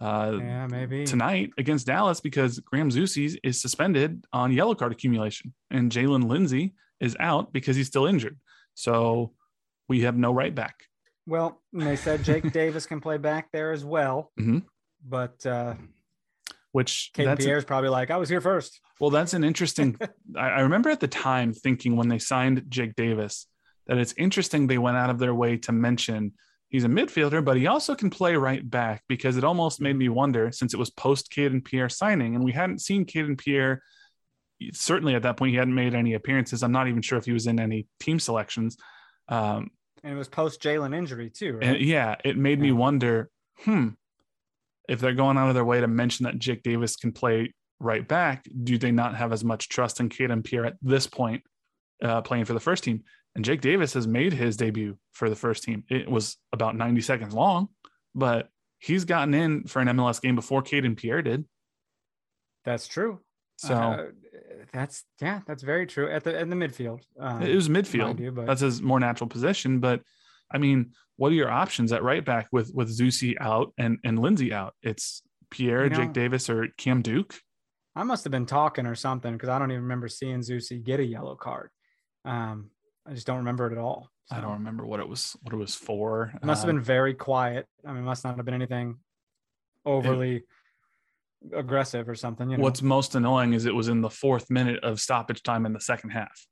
[0.00, 5.52] Uh, yeah, maybe tonight against Dallas because Graham Zusi is suspended on yellow card accumulation
[5.70, 8.38] and Jaylin Lindsey is out because he's still injured.
[8.74, 9.32] So
[9.88, 10.84] we have no right back.
[11.26, 14.62] Well, they said Jake Davis can play back there as well, Mhm.
[15.06, 15.74] but uh,
[16.72, 18.80] Which that's Pierre's probably like, I was here first.
[19.00, 19.98] well, that's an interesting.
[20.36, 23.46] I, I remember at the time thinking when they signed Jake Davis
[23.88, 26.34] that it's interesting they went out of their way to mention
[26.68, 30.08] he's a midfielder, but he also can play right back because it almost made me
[30.08, 33.82] wonder since it was post Kayden Pierre signing and we hadn't seen Kayden Pierre.
[34.72, 36.62] Certainly at that point, he hadn't made any appearances.
[36.62, 38.76] I'm not even sure if he was in any team selections.
[39.28, 39.70] Um,
[40.02, 41.64] And it was post Jaylin injury too, right?
[41.64, 43.88] and yeah, it made me wonder, hmm,
[44.88, 48.06] if they're going out of their way to mention that Jake Davis can play right
[48.06, 51.42] back, do they not have as much trust in Kayden Pierre at this point
[52.02, 53.04] uh, playing for the first team?
[53.38, 55.84] And Jake Davis has made his debut for the first team.
[55.88, 57.68] It was about 90 seconds long,
[58.12, 58.48] but
[58.80, 61.44] he's gotten in for an MLS game before Kayden Pierre did.
[62.64, 63.20] That's true.
[63.56, 64.06] So Uh,
[64.72, 66.10] that's yeah, that's very true.
[66.10, 68.18] At the in the midfield, um, it was midfield.
[68.18, 69.78] you, but- That's his more natural position.
[69.78, 70.02] But
[70.50, 74.18] I mean, what are your options at right back with with Zusi out and and
[74.18, 74.74] Lindsey out?
[74.82, 77.36] It's Pierre, You know- Jake Davis, or Cam Duke.
[77.94, 80.98] I must have been talking or something because I don't even remember seeing Zusi get
[80.98, 81.70] a yellow card.
[82.24, 82.70] Um,
[83.08, 84.10] I just don't remember it at all.
[84.30, 85.34] I don't remember what it was.
[85.42, 86.32] What it was for.
[86.34, 87.66] It must have Um, been very quiet.
[87.86, 88.98] I mean, it must not have been anything
[89.86, 90.44] overly
[91.54, 92.50] aggressive or something.
[92.50, 92.62] You know?
[92.62, 95.80] What's most annoying is it was in the fourth minute of stoppage time in the
[95.80, 96.46] second half.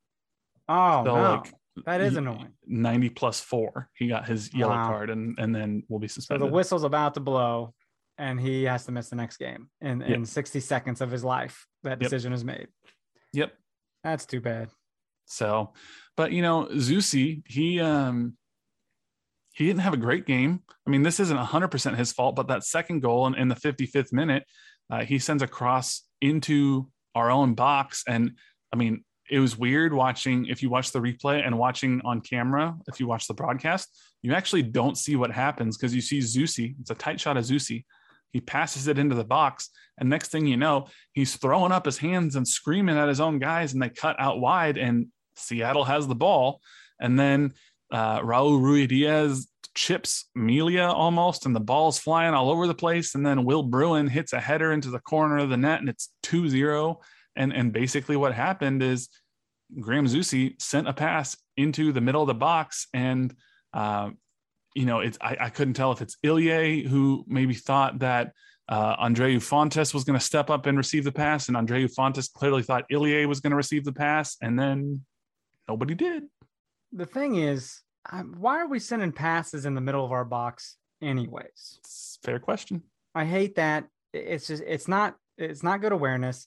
[0.69, 1.53] oh So, no, like,
[1.85, 2.55] that is annoying.
[2.67, 3.91] 90 plus four.
[3.95, 4.87] He got his yellow Wow.
[4.87, 6.45] card and and then will be suspended.
[6.45, 7.75] So the whistle's about to blow,
[8.17, 10.11] and he has to miss the next game in Yep.
[10.11, 11.67] in 60 seconds of his life.
[11.83, 12.11] That Yep.
[12.11, 12.69] decision is made.
[13.35, 13.53] yep.
[14.03, 14.71] That's too bad.
[15.27, 15.75] So,
[16.17, 18.37] but you know, Zusi, he um
[19.53, 20.61] he didn't have a great game.
[20.87, 24.13] I mean, this isn't 100% his fault, but that second goal in, in the 55th
[24.13, 24.45] minute,
[24.91, 28.05] uh, he sends a cross into our own box.
[28.07, 28.33] And
[28.71, 32.77] I mean, it was weird watching, if you watch the replay and watching on camera,
[32.87, 33.89] if you watch the broadcast,
[34.21, 36.75] you actually don't see what happens because you see Zusi.
[36.81, 37.85] It's a tight shot of Zusi.
[38.33, 39.71] He passes it into the box.
[39.99, 43.39] And next thing you know, he's throwing up his hands and screaming at his own
[43.39, 46.61] guys, and they cut out wide, and Seattle has the ball.
[47.01, 47.53] And then
[47.93, 53.15] uh, Raul Ruidiaz chips Melia almost, and the ball's flying all over the place.
[53.15, 56.11] And then Will Bruin hits a header into the corner of the net, and it's
[56.23, 57.01] 2 0.
[57.37, 59.09] And, and basically, what happened is
[59.79, 63.35] Graham Zusi sent a pass into the middle of the box, and
[63.73, 64.11] uh,
[64.75, 68.33] you know, it's I, I couldn't tell if it's Melia who maybe thought that
[68.69, 72.33] uh, Andreu Fontas was going to step up and receive the pass, and Andreu Fontas
[72.33, 75.05] clearly thought Melia was going to receive the pass, and then
[75.69, 76.25] nobody did.
[76.93, 77.81] The thing is,
[78.37, 81.79] why are we sending passes in the middle of our box anyways?
[81.81, 82.83] It's fair question.
[83.15, 83.89] I hate that.
[84.13, 86.47] It's just it's not it's not good awareness,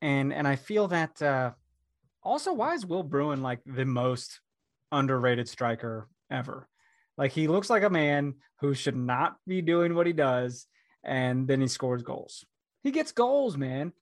[0.00, 1.52] and and I feel that uh,
[2.22, 4.40] also why is Will Bruin like the most
[4.92, 6.68] underrated striker ever?
[7.18, 10.66] Like he looks like a man who should not be doing what he does,
[11.02, 12.44] and then he scores goals.
[12.82, 13.92] He gets goals, man.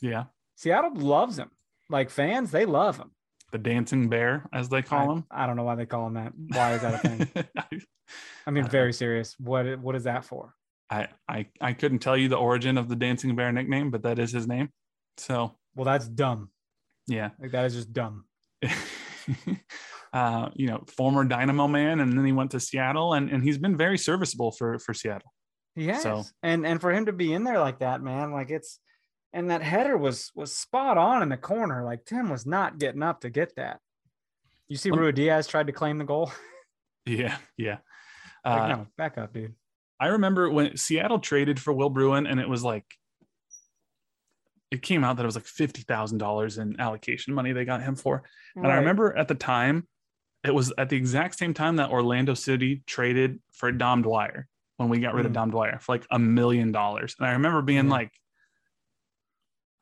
[0.00, 0.24] Yeah,
[0.56, 1.50] Seattle loves him.
[1.90, 3.10] Like fans, they love him.
[3.52, 5.24] The dancing bear, as they call I, him.
[5.30, 6.32] I don't know why they call him that.
[6.48, 7.82] Why is that a thing?
[8.46, 9.36] I mean, very serious.
[9.38, 10.54] What what is that for?
[10.90, 14.18] I, I I couldn't tell you the origin of the dancing bear nickname, but that
[14.18, 14.70] is his name.
[15.16, 16.50] So Well, that's dumb.
[17.06, 17.30] yeah.
[17.40, 18.24] Like that is just dumb.
[20.12, 23.58] uh, you know, former Dynamo man, and then he went to Seattle, and, and he's
[23.58, 25.32] been very serviceable for for Seattle.
[25.76, 26.02] Has.
[26.02, 28.78] So- And and for him to be in there like that, man, like it's
[29.32, 31.84] and that header was was spot on in the corner.
[31.84, 33.80] Like Tim was not getting up to get that.
[34.68, 36.30] You see, Ruidiaz tried to claim the goal.
[37.04, 37.78] Yeah, yeah.
[38.44, 39.54] Like, Uh, no, back up, dude.
[39.98, 42.84] I remember when Seattle traded for Will Bruin, and it was like
[44.70, 47.82] it came out that it was like fifty thousand dollars in allocation money they got
[47.82, 48.22] him for.
[48.54, 49.86] And I remember at the time,
[50.44, 54.88] it was at the exact same time that Orlando City traded for Dom Dwyer when
[54.88, 55.34] we got rid of Mm.
[55.34, 57.14] Dom Dwyer for like a million dollars.
[57.18, 57.90] And I remember being Yeah.
[57.90, 58.12] like,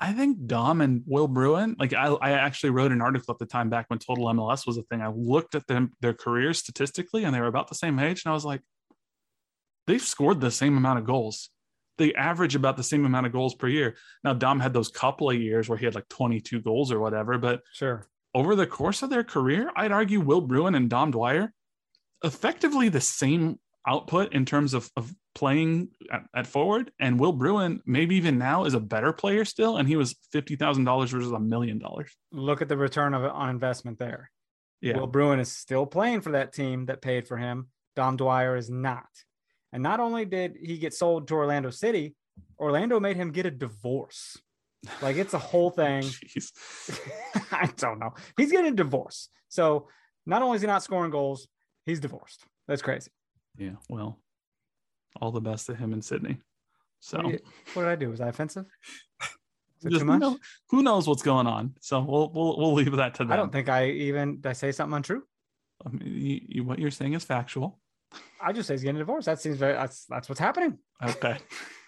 [0.01, 3.45] I think Dom and Will Bruin, like I, I actually wrote an article at the
[3.47, 5.03] time back when Total MLS was a thing.
[5.03, 8.23] I looked at them, their careers statistically, and they were about the same age.
[8.25, 8.63] And I was like,
[9.87, 11.51] they've scored the same amount of goals.
[11.99, 13.97] They average about the same amount of goals per year.
[14.25, 17.37] Now, Dom had those couple of years where he had like 22 goals or whatever,
[17.37, 18.07] but Sure.
[18.35, 21.53] over the course of their career, I'd argue Will Bruin and Dom Dwyer
[22.25, 26.93] effectively the same output in terms of, of playing at, at forward.
[27.01, 29.79] And Will Bruin, maybe even now, is a better player still.
[29.79, 32.15] And he was $50,000 versus a million dollars.
[32.31, 34.31] Look at the return of on investment there.
[34.83, 34.99] Yeah.
[34.99, 37.69] Will Bruin is still playing for that team that paid for him.
[37.97, 39.09] Dom Dwyer is not.
[39.73, 42.15] And not only did he get sold to Orlando City,
[42.59, 44.37] Orlando made him get a divorce.
[45.01, 46.05] Like it's a whole oh, thing.
[47.51, 48.13] I don't know.
[48.37, 49.31] He's getting a divorce.
[49.49, 49.89] So
[50.27, 51.49] not only is he not scoring goals,
[51.87, 52.45] he's divorced.
[52.69, 53.11] That's crazy.
[53.57, 53.77] Yeah.
[53.89, 54.19] Well,
[55.21, 56.39] all the best to him in Sydney.
[57.01, 57.43] So What, did,
[57.75, 58.11] what did I do?
[58.11, 58.67] Was I offensive?
[59.83, 61.75] Is just, too you know, who knows what's going on?
[61.81, 63.33] So we'll, we'll, we'll leave that to them.
[63.33, 65.23] I don't think I even did I say something untrue.
[65.85, 67.81] I mean, you, you, what you're saying is factual.
[68.41, 69.25] I just say he's getting a divorce.
[69.25, 70.79] That seems very that's that's what's happening.
[71.03, 71.39] Okay.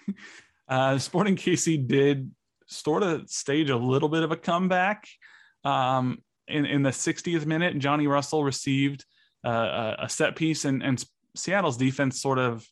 [0.68, 2.30] uh, Sporting KC did
[2.66, 5.06] sort of stage a little bit of a comeback.
[5.64, 9.04] Um, in, in the 60th minute, Johnny Russell received
[9.44, 11.02] uh, a, a set piece, and, and
[11.36, 12.66] Seattle's defense sort of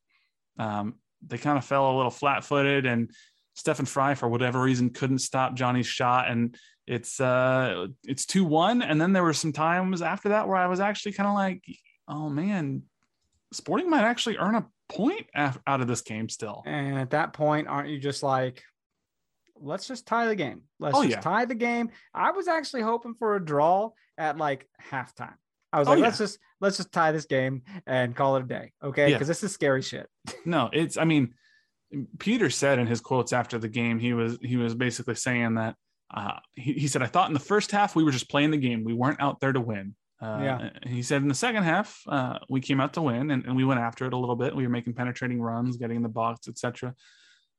[0.61, 0.95] um,
[1.27, 3.11] they kind of fell a little flat footed and
[3.55, 6.31] Stefan Frei, for whatever reason, couldn't stop Johnny's shot.
[6.31, 8.83] And it's uh it's 2-1.
[8.89, 11.63] And then there were some times after that where I was actually kind of like,
[12.09, 12.83] oh man,
[13.53, 16.63] Sporting might actually earn a point af- out of this game still.
[16.67, 18.63] And at that point, aren't you just like,
[19.61, 20.63] let's just tie the game?
[20.79, 21.21] Let's Oh, just yeah.
[21.21, 21.91] tie the game.
[22.15, 25.35] I was actually hoping for a draw at like halftime.
[25.73, 26.05] I was Oh, like, yeah.
[26.07, 29.09] let's just let's just tie this game and call it a day, okay?
[29.11, 29.15] Yeah.
[29.17, 30.09] Because this is scary shit.
[30.45, 31.35] No, it's I mean,
[32.19, 35.75] Peter said in his quotes after the game, he was he was basically saying that
[36.13, 38.57] uh, he, he said, I thought in the first half we were just playing the
[38.59, 38.83] game.
[38.85, 39.95] We weren't out there to win.
[40.21, 40.69] Uh, Yeah.
[40.83, 43.55] and He said in the second half, uh, we came out to win and, and
[43.57, 44.55] we went after it a little bit.
[44.55, 46.95] We were making penetrating runs, getting in the box, etc.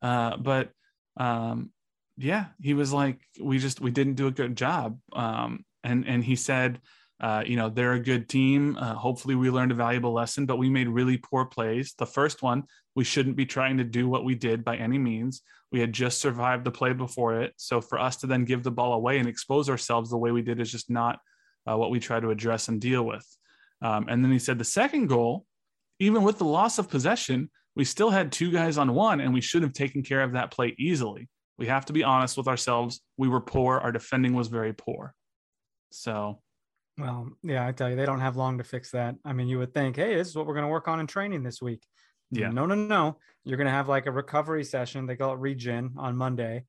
[0.02, 0.70] Uh, but
[1.18, 1.72] um,
[2.18, 5.00] yeah, he was like, we just we didn't do a good job.
[5.14, 6.82] Um, and and he said,
[7.22, 8.76] uh, you know, they're a good team.
[8.78, 11.94] Uh, hopefully, we learned a valuable lesson, but we made really poor plays.
[11.98, 12.64] The first one,
[12.96, 15.44] we shouldn't be trying to do what we did by any means.
[15.72, 17.54] We had just survived the play before it.
[17.58, 20.42] So for us to then give the ball away and expose ourselves the way we
[20.42, 21.20] did is just not
[21.70, 23.26] uh, what we try to address and deal with.
[23.84, 25.46] Um, and then he said the second goal,
[26.00, 29.42] even with the loss of possession, we still had two guys on one, and we
[29.42, 31.30] should have taken care of that play easily.
[31.60, 33.00] We have to be honest with ourselves.
[33.18, 33.78] We were poor.
[33.78, 35.14] Our defending was very poor.
[35.92, 36.42] So
[37.02, 39.16] Well, yeah, I tell you, they don't have long to fix that.
[39.26, 41.08] I mean, you would think, hey, this is what we're going to work on in
[41.08, 41.86] training this week.
[42.32, 42.50] Yeah.
[42.50, 43.18] No, no, no.
[43.44, 45.06] You're going to have like a recovery session.
[45.06, 46.66] They call it regen on Monday.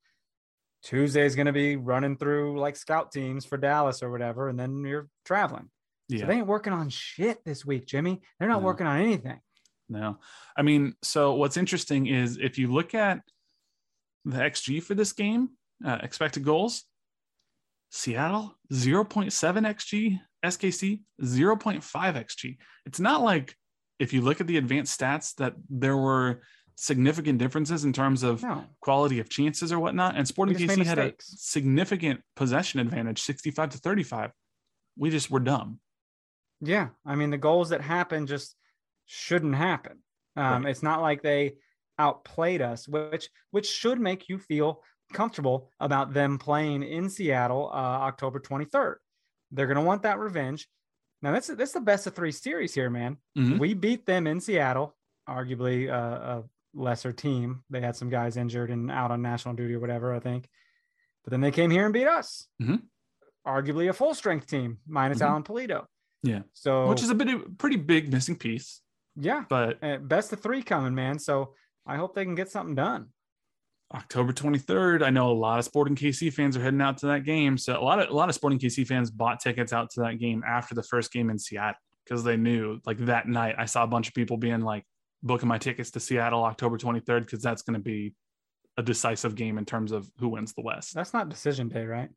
[0.83, 4.49] Tuesday is going to be running through like scout teams for Dallas or whatever.
[4.49, 5.71] And then you're traveling.
[6.09, 6.21] yeah.
[6.21, 8.21] So they ain't working on shit this week, Jimmy.
[8.38, 8.66] They're not No.
[8.66, 9.40] working on anything.
[9.88, 10.18] No,
[10.57, 13.21] I mean, so what's interesting is if you look at
[14.25, 15.51] the XG for this game,
[15.85, 16.85] uh, expected goals,
[17.94, 22.57] Seattle 0.7 XG, SKC 0.5 XG.
[22.87, 23.55] It's not like
[23.98, 26.40] if you look at the advanced stats that there were
[26.74, 28.64] significant differences in terms of No.
[28.81, 30.16] quality of chances or whatnot.
[30.16, 34.31] And Sporting KC had a significant possession advantage, 65 to 35.
[34.96, 35.78] We just were dumb.
[36.62, 36.88] Yeah.
[37.05, 38.57] I mean, the goals that happen just
[39.05, 39.98] shouldn't happen.
[40.35, 40.70] Um, Right.
[40.70, 41.57] It's not like they
[41.98, 47.77] outplayed us, which which should make you feel comfortable about them playing in Seattle uh,
[47.77, 48.96] October 23rd.
[49.51, 50.68] They're going to want that revenge.
[51.20, 53.18] Now, that's that's the best of three series here, man.
[53.38, 53.59] Mhm.
[53.61, 54.96] We beat them in Seattle,
[55.29, 55.94] arguably uh,
[56.40, 56.44] a
[56.75, 57.62] lesser team.
[57.70, 60.48] They had some guys injured and out on national duty or whatever, I think.
[61.22, 62.48] But then they came here and beat us.
[62.61, 62.83] Mhm.
[63.46, 65.27] Arguably a full strength team, minus Mhm.
[65.27, 65.87] Alan Pulido.
[66.25, 66.42] Yeah.
[66.55, 68.81] So, Which is a bit of pretty big missing piece,
[69.16, 71.18] yeah, but uh, best of three coming, man.
[71.18, 71.55] So
[71.87, 73.09] I hope they can get something done.
[73.94, 75.02] October 23rd.
[75.02, 77.59] I know a lot of Sporting KC fans are heading out to that game.
[77.59, 80.18] So a lot of a lot of Sporting KC fans bought tickets out to that
[80.18, 83.57] game after the first game in Seattle because they knew like that night.
[83.59, 84.85] I saw a bunch of people being like
[85.22, 88.14] booking my tickets to Seattle October 23rd because that's going to be
[88.76, 90.94] a decisive game in terms of who wins the West.
[90.94, 92.09] That's not decision day, right?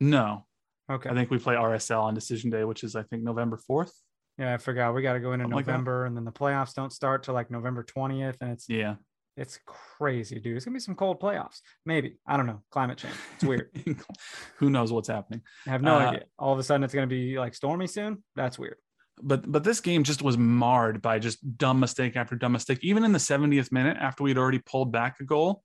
[0.00, 0.46] No,
[0.90, 1.08] Okay.
[1.08, 3.92] I think we play RSL on decision day, which is I think November 4th.
[4.38, 4.94] yeah, I forgot.
[4.94, 5.66] We got to go into Something like.
[5.66, 8.96] November, and then the playoffs don't start till like November twentieth, and it's Yeah.
[9.36, 10.56] It's crazy, dude.
[10.56, 11.60] It's gonna be some cold playoffs.
[11.86, 12.62] Maybe I don't know.
[12.70, 13.14] Climate change.
[13.36, 13.70] It's weird.
[14.58, 15.42] who knows what's happening?
[15.66, 16.24] I have no Uh, idea.
[16.38, 18.22] All of a sudden, it's gonna be like stormy soon.
[18.36, 18.76] That's weird.
[19.22, 22.80] but but this game just was marred by just dumb mistake after dumb mistake.
[22.82, 25.62] Even in the 70th minute, after we'd already pulled back a goal,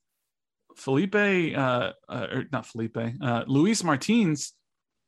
[0.76, 4.54] Felipe, uh, uh or not Felipe, uh, Luis Martins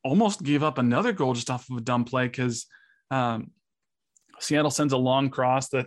[0.02, 2.66] almost gave up another goal just off of a dumb play because
[3.10, 3.50] um,
[4.38, 5.86] Seattle sends a long cross that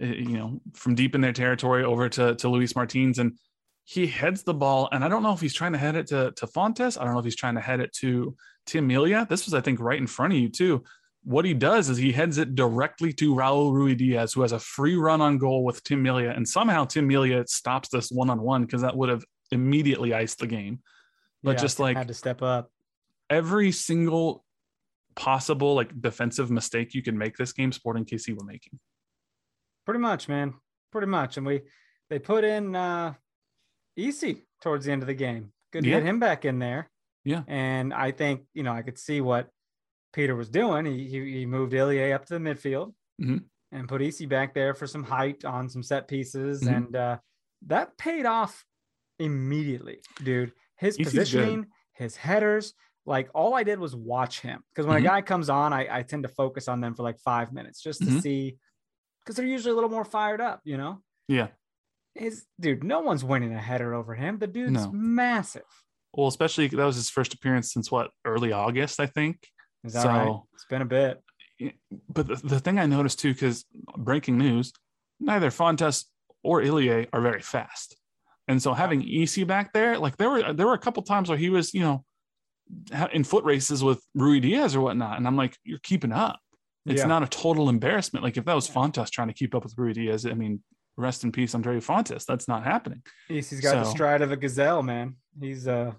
[0.00, 3.38] Eh, you know from deep in their territory over to to Luis Martins and
[3.84, 6.32] he heads the ball and I don't know if he's trying to head it to
[6.32, 7.00] to Fontas.
[7.00, 8.34] I don't know if he's trying to head it to
[8.66, 9.26] Tim Melia.
[9.28, 10.82] This was I think right in front of you too
[11.24, 14.94] what he does is he heads it directly to Raul Ruidiaz, who has a free
[14.94, 16.30] run on goal with Tim Melia.
[16.30, 20.38] And somehow Tim Melia stops this one on one because that would have immediately iced
[20.38, 20.80] the game.
[21.42, 22.70] But Yeah, just like had to step up.
[23.30, 24.44] every single
[25.16, 28.78] possible like defensive mistake you can make this game, Sporting KC were making.
[29.84, 30.54] Pretty much, man.
[30.92, 31.36] Pretty much.
[31.36, 31.62] And we
[32.10, 33.14] they put in uh
[33.96, 35.52] Easy towards the end of the game.
[35.72, 36.00] Good to Yeah.
[36.00, 36.90] get him back in there.
[37.24, 37.44] Yeah.
[37.46, 39.50] And I think, you know, I could see what
[40.12, 40.84] Peter was doing.
[40.86, 43.44] He he, he moved Ilie up to the midfield Mhm.
[43.72, 46.62] and put Easy back there for some height on some set pieces.
[46.62, 46.76] Mhm.
[46.76, 47.18] And uh
[47.66, 48.64] that paid off
[49.18, 50.52] immediately, dude.
[50.76, 51.18] His Easy's good.
[51.20, 52.74] positioning, his headers,
[53.06, 54.62] like all I did was watch him.
[54.74, 55.04] Because when Mhm.
[55.04, 57.80] a guy comes on, I, I tend to focus on them for like five minutes
[57.80, 58.20] just to Mhm.
[58.22, 58.58] see
[59.24, 61.00] because they're usually a little more fired up, you know?
[61.28, 61.48] Yeah.
[62.14, 64.38] His dude, no one's winning a header over him.
[64.38, 64.92] The dude's No.
[64.92, 65.62] massive.
[66.12, 69.38] Well, especially that was his first appearance since what early August, I think.
[69.82, 70.38] Is that right?
[70.54, 71.20] It's been a bit.
[72.08, 73.64] But the, the thing I noticed too, because
[73.96, 74.72] breaking news,
[75.18, 76.04] neither Fontas
[76.42, 77.96] or Ilie are very fast.
[78.46, 81.38] And so having EC back there, like there were there were a couple times where
[81.38, 82.04] he was, you know,
[83.12, 86.38] in foot races with Ruidiaz or whatnot, and I'm like, you're keeping up.
[86.86, 87.06] It's Yeah.
[87.06, 88.22] not a total embarrassment.
[88.24, 90.62] Like if that was Fontas trying to keep up with Ruidíaz, I mean,
[90.96, 92.24] rest in peace, Andreu Fontas.
[92.26, 93.02] That's not happening.
[93.28, 95.16] He's, he's got the stride of a gazelle, man.
[95.40, 95.92] He's uh,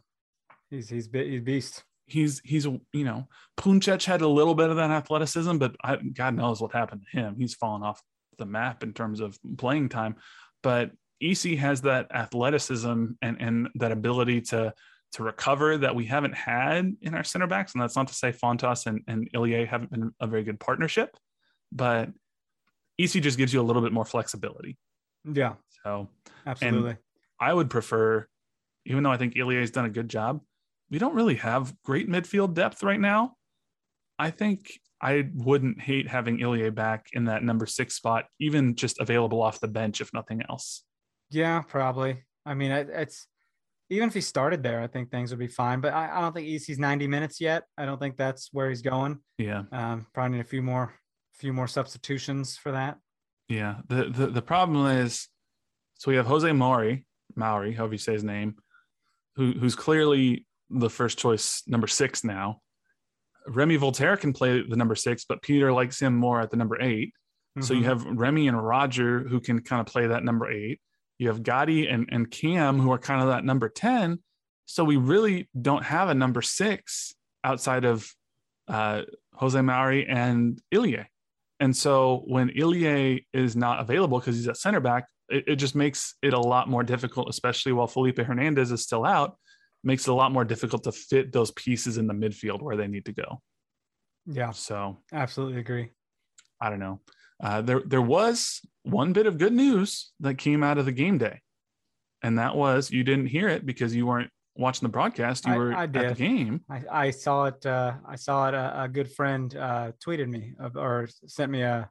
[0.70, 1.84] he's he's he's beast.
[2.08, 3.28] He's he's you know,
[3.58, 7.20] Puncec had a little bit of that athleticism, but I, God knows what happened to
[7.20, 7.36] him.
[7.38, 8.02] He's fallen off
[8.38, 10.18] the map in terms of playing time.
[10.62, 14.74] But EC has that athleticism and and that ability to
[15.16, 17.74] to recover that we haven't had in our center backs.
[17.74, 21.16] And that's not to say Fontas and, and Ilie haven't been a very good partnership,
[21.72, 22.10] but
[23.00, 24.78] EC just gives you a little bit more flexibility.
[25.24, 25.54] Yeah,
[25.86, 26.10] So
[26.46, 26.98] absolutely.
[27.40, 28.28] I would prefer,
[28.86, 30.42] even though I think Ilie's done a good job,
[30.92, 33.36] we don't really have great midfield depth right now.
[34.20, 34.70] I think
[35.02, 39.62] I wouldn't hate having Ilie back in that number six spot, even just available off
[39.62, 40.84] the bench, if nothing else.
[41.30, 42.24] Yeah, probably.
[42.46, 43.28] I mean, it's
[43.90, 45.80] even if he started there, I think things would be fine.
[45.82, 47.64] But I, I don't think EC's 90 minutes yet.
[47.78, 49.20] I don't think that's where he's going.
[49.38, 49.64] Yeah.
[49.72, 50.94] Um, probably need a few more,
[51.34, 52.98] few more substitutions for that.
[53.48, 53.76] Yeah.
[53.88, 55.28] The the, the problem is
[55.96, 57.06] so we have Jose Maury,
[57.36, 58.56] Mauri, however you say his name,
[59.36, 62.60] who who's clearly the first choice number six now.
[63.48, 66.82] Remy Walter can play the number six, but Peter likes him more at the number
[66.82, 67.14] eight.
[67.62, 67.86] So you Mhm.
[67.86, 70.82] have Remy and Roger who can kind of play that number eight.
[71.18, 74.20] You have Gadi and, and Cam who are kind of that number 10.
[74.66, 78.10] So we really don't have a number six outside of
[78.68, 79.04] uh,
[79.34, 81.06] Jose Mauri and Ilie.
[81.60, 85.76] And so when Ilie is not available because he's at center back, it, it just
[85.76, 89.38] makes it a lot more difficult, especially while Felipe Hernandez is still out,
[89.84, 92.88] makes it a lot more difficult to fit those pieces in the midfield where they
[92.88, 93.42] need to go.
[94.26, 95.92] yeah, So absolutely agree.
[96.60, 97.02] I don't know.
[97.44, 101.18] Uh, there there was one bit of good news that came out of the game
[101.18, 101.42] day,
[102.24, 105.46] and that was you didn't hear it because you weren't watching the broadcast.
[105.46, 106.62] You I- were I at the game.
[106.70, 107.66] I, I saw it.
[107.66, 108.54] Uh, I saw it.
[108.54, 111.90] A, a good friend uh, tweeted me or sent me a,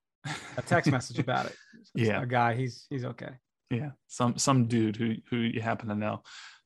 [0.57, 1.57] a text message about it.
[1.95, 2.23] Yeah.
[2.23, 2.55] a guy.
[2.55, 3.31] He's he's okay.
[3.71, 6.23] Yeah, some some dude who who you happen to know.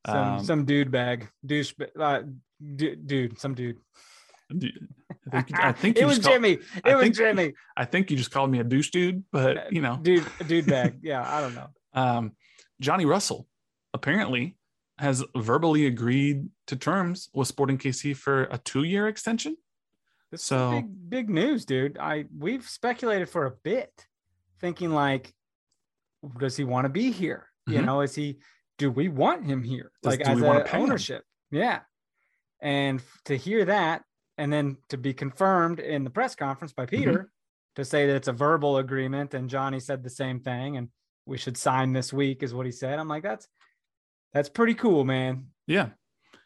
[0.07, 1.75] Some Um, some dude bag douche.
[1.99, 2.23] Uh,
[2.77, 3.79] du- dude, some dude.
[4.51, 6.59] I think, I think it you was call- Jimmy.
[6.85, 7.55] I It was think- Jimmy.
[7.77, 11.01] I think you just called me a douche dude, but you know, dude, dude bag.
[11.03, 11.69] Yeah, I don't know.
[11.95, 12.33] um,
[12.81, 13.47] Johnny Russell
[13.95, 14.57] apparently
[14.99, 19.57] has verbally agreed to terms with Sporting KC for a two-year extension.
[20.31, 21.99] This So- big, big news, dude.
[21.99, 24.07] I we've speculated for a bit,
[24.61, 25.33] thinking like,
[26.39, 27.49] does he want to be here?
[27.67, 27.85] You Mhm.
[27.85, 28.39] know, is he?
[28.79, 29.91] Do we want him here?
[30.03, 30.99] Does- like do as a pay him?
[31.51, 31.81] Yeah.
[32.61, 34.03] And to hear that,
[34.39, 36.97] and then to be confirmed in the press conference by Mm-hmm.
[36.97, 37.31] Peter
[37.75, 40.89] to say that it's a verbal agreement, and Johnny said the same thing, and
[41.27, 42.99] we should sign this week, is what he said.
[42.99, 43.47] I'm like, that's
[44.33, 45.49] that's pretty cool, man.
[45.67, 45.91] Yeah.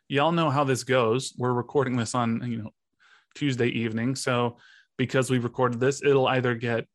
[0.09, 1.33] Y'all know how this goes.
[1.39, 2.71] We're recording this on, you know,
[3.35, 4.15] Tuesday evening.
[4.15, 4.59] So
[4.99, 6.87] because we recorded this, it'll either get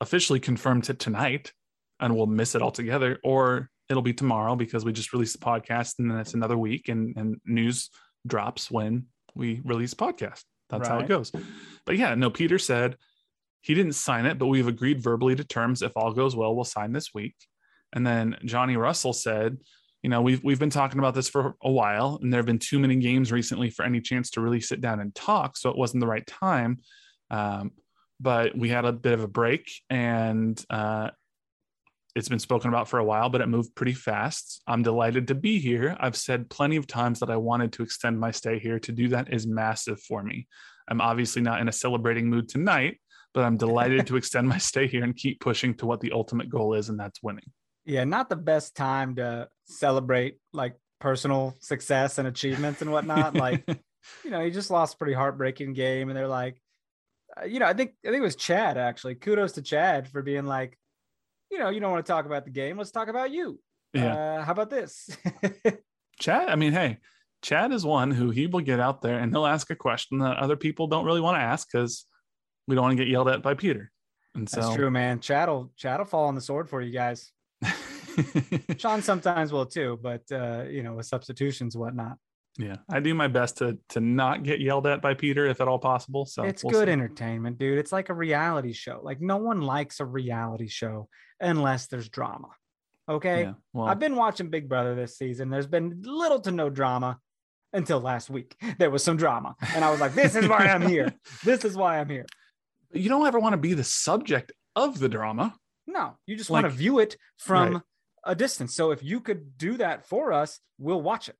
[0.00, 1.52] officially confirmed to tonight
[2.00, 5.98] and we'll miss it altogether, or it'll be tomorrow because we just released the podcast
[5.98, 7.90] and then it's another week and, and news
[8.26, 10.44] drops when we release podcast.
[10.68, 11.32] That's how it goes.
[11.84, 12.96] But yeah, no, Peter said
[13.60, 15.82] he didn't sign it, but we've agreed verbally to terms.
[15.82, 17.34] If all goes well, we'll sign this week.
[17.92, 19.58] And then Johnny Russell said,
[20.02, 22.58] you know, we've we've been talking about this for a while, and there have been
[22.58, 25.56] too many games recently for any chance to really sit down and talk.
[25.56, 26.78] So it wasn't the right time.
[27.30, 27.72] Um,
[28.18, 31.10] but we had a bit of a break, and uh,
[32.20, 34.62] it's been spoken about for a while, but it moved pretty fast.
[34.66, 35.96] I'm delighted to be here.
[35.98, 38.78] I've said plenty of times that I wanted to extend my stay here.
[38.78, 40.46] To do that is massive for me.
[40.86, 43.00] I'm obviously not in a celebrating mood tonight,
[43.32, 46.50] but I'm delighted to extend my stay here and keep pushing to what the ultimate
[46.50, 47.50] goal is, and that's winning.
[47.86, 53.34] yeah, not the best time to celebrate like personal success and achievements and whatnot.
[53.34, 53.64] like,
[54.24, 56.60] you know, he just lost a pretty heartbreaking game, and they're like,
[57.40, 59.14] uh, you know, I think I think it was Chad actually.
[59.14, 60.76] Kudos to Chad for being like,
[61.50, 62.78] you know, you don't want to talk about the game.
[62.78, 63.58] Let's talk about you.
[63.92, 64.14] yeah.
[64.14, 65.10] Uh, how about this?
[66.20, 66.98] Chad, I mean, hey,
[67.42, 70.36] Chad is one who he will get out there and he'll ask a question that
[70.36, 72.04] other people don't really want to ask because
[72.66, 73.90] we don't want to get yelled at by Peter.
[74.34, 75.20] And so That's true, man.
[75.20, 77.32] Chad will Chad will fall on the sword for you guys.
[78.76, 82.16] Sean sometimes will too, but uh, you know, with substitutions, whatnot.
[82.60, 85.68] Yeah, I do my best to to not get yelled at by Peter if at
[85.68, 86.24] all possible.
[86.26, 86.92] So it's we'll good see.
[86.92, 87.78] entertainment, dude.
[87.78, 89.00] It's like a reality show.
[89.02, 91.08] Like no one likes a reality show
[91.40, 92.48] unless there's drama.
[93.08, 93.42] Okay.
[93.42, 95.50] Yeah, well, I've been watching Big Brother this season.
[95.50, 97.18] There's been little to no drama
[97.72, 98.56] until last week.
[98.78, 99.56] There was some drama.
[99.74, 101.12] And I was like, this is why I'm here.
[101.44, 102.26] This is why I'm here.
[102.92, 105.54] you don't ever want to be the subject of the drama.
[105.86, 107.82] No, you just want to view it from Right.
[108.24, 108.76] a distance.
[108.76, 111.36] So if you could do that for us, we'll watch it.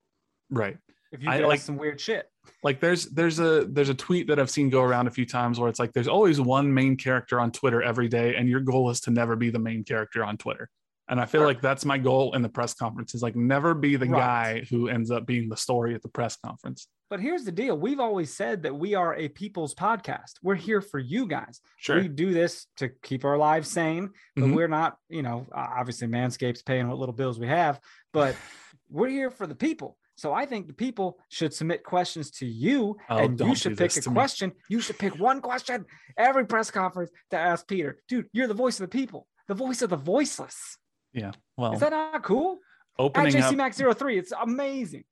[0.50, 0.78] Right.
[1.12, 2.26] If you I like- some weird shit.
[2.62, 5.58] like there's there's a there's a tweet that I've seen go around a few times
[5.58, 8.90] where it's like there's always one main character on Twitter every day, and your goal
[8.90, 10.68] is to never be the main character on Twitter.
[11.08, 13.96] And I feel like that's my goal in the press conference is like never be
[13.96, 14.20] the Right.
[14.60, 16.86] guy who ends up being the story at the press conference.
[17.08, 17.76] But here's the deal.
[17.76, 20.34] We've always said that we are a people's podcast.
[20.40, 21.60] We're here for you guys.
[21.78, 22.00] Sure.
[22.00, 24.54] We do this to keep our lives sane, but Mhm.
[24.54, 27.80] we're not, you know, obviously Manscaped's paying what little bills we have,
[28.12, 28.36] but
[28.88, 29.98] we're here for the people.
[30.20, 33.96] So I think the people should submit questions to you Oh, and you should pick
[33.96, 34.14] a to me.
[34.14, 34.52] question.
[34.68, 35.86] You should pick one question
[36.18, 37.96] every press conference to ask Peter.
[38.06, 40.76] Dude, you're the voice of the people, the voice of the voiceless.
[41.14, 41.32] yeah.
[41.56, 42.58] Well, Is that not cool?
[42.98, 45.04] At opening up JCMax03, it's amazing.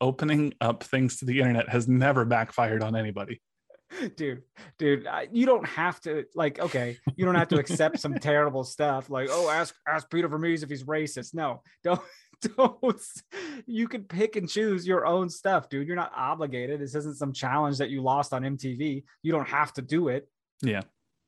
[0.00, 3.42] opening up things to the internet has never backfired on anybody.
[4.16, 4.42] dude
[4.78, 8.64] dude I- you don't have to like okay you don't have to accept some terrible
[8.64, 12.00] stuff like oh ask ask peter vermes if he's racist no don't
[12.56, 13.00] don't
[13.66, 17.32] you can pick and choose your own stuff dude you're not obligated this isn't some
[17.32, 20.28] challenge that you lost on mtv you don't have to do it
[20.62, 20.78] Yeah,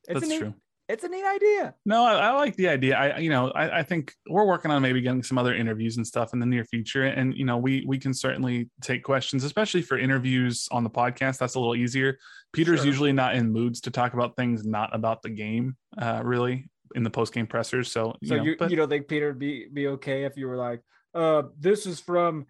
[0.07, 0.53] it's that's a neat, true.
[0.89, 2.95] it's a neat idea No, I, I like the idea.
[2.97, 6.05] I, you know, I, I think we're working on maybe getting some other interviews and
[6.07, 7.03] stuff in the near future.
[7.03, 11.37] And you know, we we can certainly take questions, especially for interviews on the podcast.
[11.39, 12.17] That's a little easier.
[12.53, 12.87] Peter's Sure.
[12.87, 17.03] usually not in moods to talk about things not about the game, uh, really, in
[17.03, 17.91] the post game pressers.
[17.91, 20.37] So, you so know, you, but- you don't think peter would be be okay if
[20.37, 20.81] you were like
[21.13, 22.45] uh this is from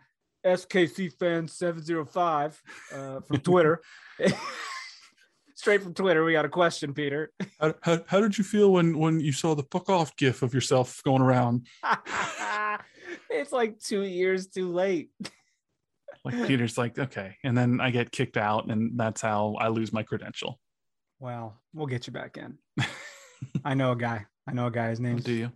[0.46, 2.62] skc fan 705
[2.94, 3.82] uh from twitter
[5.56, 8.98] straight from twitter we got a question peter how, how, how did you feel when
[8.98, 11.68] when you saw the fuck off gif of yourself going around?
[13.30, 15.10] it's like two years too late.
[16.24, 19.94] Like Peter's like, okay, and then I get kicked out, and that's how I lose
[19.94, 20.60] my credential.
[21.20, 22.58] Well, we'll get you back in.
[23.64, 24.26] I know a guy.
[24.48, 24.90] I know a guy.
[24.90, 25.52] His name's Do you?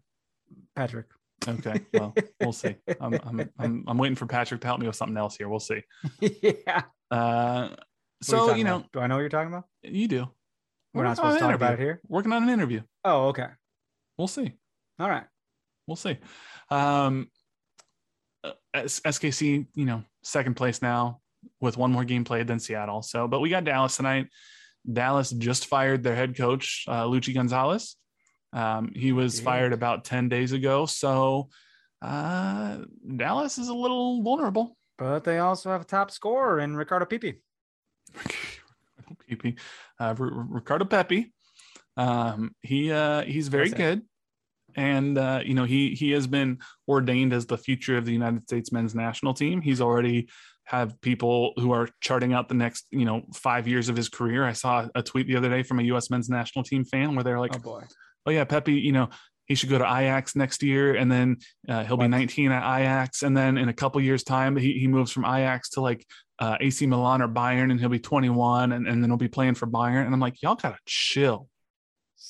[0.76, 1.08] Patrick.
[1.48, 2.76] Okay, well, we'll see.
[3.00, 5.50] I'm, I'm, I'm, I'm waiting for Patrick to help me with something else here.
[5.50, 5.82] We'll see.
[6.20, 6.84] yeah.
[7.10, 7.70] Uh,
[8.22, 8.92] so talking you know, about?
[8.92, 9.66] do I know what you're talking about?
[9.82, 10.28] you do.
[10.94, 12.02] We're not working on supposed to talk about it here.
[12.08, 12.82] Working on an interview.
[13.04, 13.48] Oh, okay.
[14.18, 14.52] We'll see.
[15.00, 15.24] All right.
[15.88, 16.18] We'll see.
[16.70, 17.30] Um,
[18.44, 21.22] uh, SKC, you know, second place now
[21.60, 23.02] with one more game played than Seattle.
[23.02, 24.28] So, but we got Dallas tonight.
[24.92, 27.96] Dallas just fired their head coach, uh, Luchi Gonzalez.
[28.54, 29.46] Um, he was Yeah.
[29.46, 30.86] fired about 10 days ago.
[30.86, 31.50] So,
[32.02, 32.80] uh,
[33.18, 34.78] Dallas is a little vulnerable.
[34.98, 37.42] But they also have a top scorer in Ricardo Pepi.
[39.28, 39.56] Pepi,
[40.00, 41.34] uh, R- Ricardo Pepi.
[41.98, 43.84] Um, he uh, he's very That's it.
[43.84, 44.02] good,
[44.76, 48.44] and uh, you know he he has been ordained as the future of the United
[48.44, 49.62] States men's national team.
[49.62, 50.30] He's already
[50.66, 54.46] have people who are charting out the next you know five years of his career.
[54.46, 56.10] I saw a tweet the other day from a U.S.
[56.10, 57.84] men's national team fan where they're like, oh boy.
[58.26, 59.10] "Oh yeah, Pepi, you know."
[59.48, 63.22] He should go to Ajax next year, and then uh, he'll be 19 at Ajax,
[63.22, 66.08] and then in a couple years' time, he, he moves from Ajax to like
[66.40, 69.56] uh, AC Milan or Bayern, and he'll be 21, and, and then he'll be playing
[69.56, 70.06] for Bayern.
[70.06, 71.50] And I'm like, y'all gotta chill,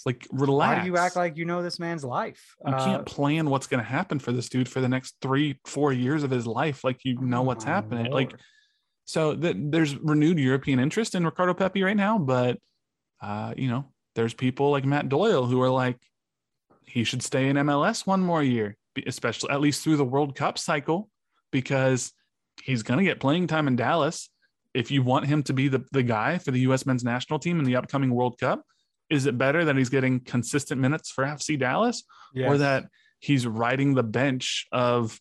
[0.04, 0.78] like relax.
[0.78, 2.56] Why do you act like you know this man's life?
[2.66, 5.94] you Uh, can't plan what's gonna happen for this dude for the next three, four
[5.94, 6.84] years of his life?
[6.84, 8.12] Like you know what's happening.
[8.12, 8.34] Like
[9.06, 12.58] so, th- there's renewed European interest in Ricardo Pepi right now, but
[13.22, 15.98] uh, you know, there's people like Matt Doyle who are like,
[16.86, 18.76] he should stay in MLS one more year,
[19.08, 21.10] especially at least through the World Cup cycle,
[21.52, 22.12] because
[22.62, 24.30] he's going to get playing time in Dallas.
[24.74, 26.86] If you want him to be the, the guy for the U.S.
[26.86, 28.64] men's national team in the upcoming World Cup,
[29.10, 32.04] is it better that he's getting consistent minutes for FC Dallas
[32.50, 32.86] or that
[33.20, 35.20] he's riding the bench of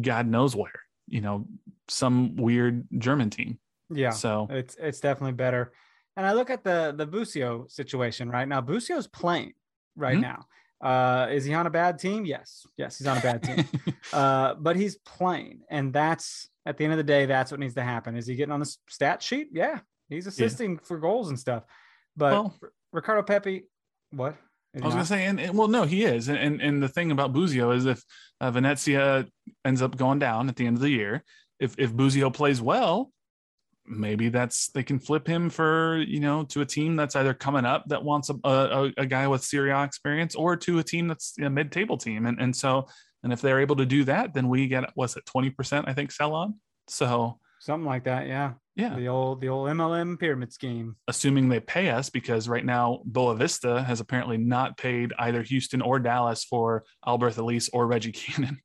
[0.00, 1.46] God knows where, you know,
[1.88, 3.58] some weird German team?
[3.90, 4.10] yeah.
[4.10, 5.72] So, It's it's definitely better.
[6.16, 8.60] And I look at the the Busio situation right now.
[8.60, 9.52] Busio's playing
[9.96, 10.22] right Mhm.
[10.22, 10.46] now.
[10.80, 12.24] Uh, is he on a bad team?
[12.26, 13.64] Yes, yes, he's on a bad team.
[14.12, 17.74] uh, but he's playing, and that's at the end of the day, that's what needs
[17.74, 18.16] to happen.
[18.16, 19.48] Is he getting on the stat sheet?
[19.52, 21.64] Yeah, he's assisting for goals and stuff.
[22.16, 23.64] But well, R- Ricardo Pepi,
[24.10, 24.36] what?
[24.74, 27.10] I was gonna say, and, and well, no, he is, and and, and the thing
[27.10, 28.02] about Busio is if
[28.42, 29.26] uh, Venezia
[29.64, 31.24] ends up going down at the end of the year,
[31.58, 33.10] if if Busio plays well,
[33.88, 37.64] maybe that's they can flip him for you know to a team that's either coming
[37.64, 41.08] up that wants a a, a guy with Serie A experience, or to a team
[41.08, 42.86] that's a mid table team, and and so
[43.22, 45.92] and if they're able to do that, then we get what's it twenty percent I
[45.94, 46.54] think sell on.
[46.88, 48.26] So something like that.
[48.28, 50.96] Yeah, yeah, the old the old MLM pyramid scheme.
[51.08, 55.98] assuming they pay us because right now Boavista has apparently not paid either Houston or
[55.98, 58.60] Dallas for Albert Elis or Reggie Cannon.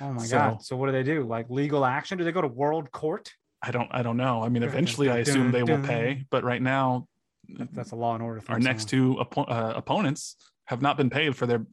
[0.00, 0.62] Oh my So- god!
[0.62, 1.24] So what do they do?
[1.26, 2.16] Like legal action?
[2.18, 3.32] Do they go to world court?
[3.66, 4.42] I don't I don't know.
[4.42, 7.08] I mean, eventually I assume they will pay, but right now
[7.48, 8.40] That's a law and order.
[8.48, 10.36] our next two oppo- uh, opponents
[10.66, 11.64] have not been paid for their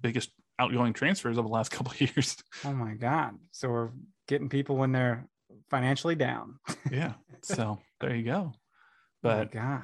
[0.00, 2.36] biggest outgoing transfers over the last couple of years.
[2.64, 3.34] Oh my god!
[3.52, 3.90] So we're
[4.26, 5.26] getting people when they're
[5.70, 6.58] financially down.
[6.90, 7.12] yeah.
[7.42, 8.52] So there you go.
[8.52, 8.58] oh
[9.22, 9.82] But god,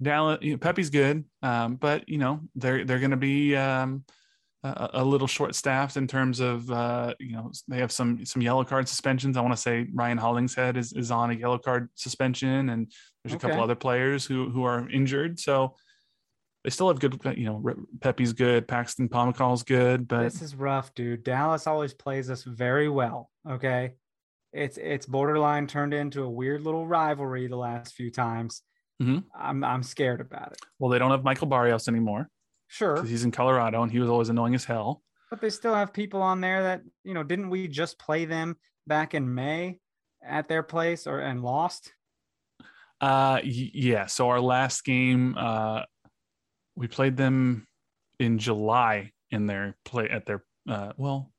[0.00, 4.04] Dallas, you know, Pepi's good, um, but you know they're they're going to be um,
[4.62, 8.42] a, a little short staffed in terms of uh, you know they have some some
[8.42, 9.36] yellow card suspensions.
[9.36, 12.92] I want to say Ryan Hollingshead is, is on a yellow card suspension, and
[13.24, 15.40] there's a couple other players who who are injured.
[15.40, 15.76] So
[16.64, 17.18] they still have good.
[17.36, 21.24] You know, Pepi's good, Paxton Pomykal's good, but this is rough, dude.
[21.24, 23.30] Dallas always plays us very well.
[23.48, 23.92] Okay,
[24.52, 28.62] it's it's borderline turned into a weird little rivalry the last few times.
[29.02, 29.24] Mhm.
[29.34, 30.58] I'm I'm scared about it.
[30.78, 32.28] well, they don't have Michael Barrios anymore
[32.72, 35.02] Sure, because he's in Colorado, and he was always annoying as hell.
[35.30, 37.22] but they still have people on there that you know.
[37.24, 38.56] Didn't we just play them
[38.86, 39.78] back in May
[40.24, 41.92] at their place or and lost?
[43.00, 44.06] Uh, yeah.
[44.06, 45.82] So our last game, uh,
[46.76, 47.66] we played them
[48.18, 50.44] in July in their play at their.
[50.68, 51.32] Uh, well,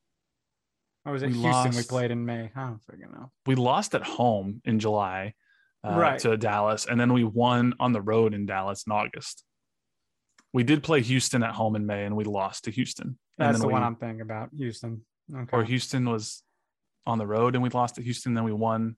[1.06, 2.50] Or was it We Houston we played in May?
[2.54, 3.30] I don't freaking know.
[3.46, 5.34] we lost at home in July,
[5.86, 6.18] uh, Right.
[6.20, 9.44] to Dallas, and then we won on the road in Dallas in August.
[10.52, 13.18] We did play Houston at home in May, and we lost to Houston.
[13.38, 14.50] That's the we, one I'm thinking about.
[14.56, 15.02] Houston.
[15.34, 15.56] Okay.
[15.56, 16.42] Or Houston was
[17.06, 18.34] on the road, and we lost to Houston.
[18.34, 18.96] Then we won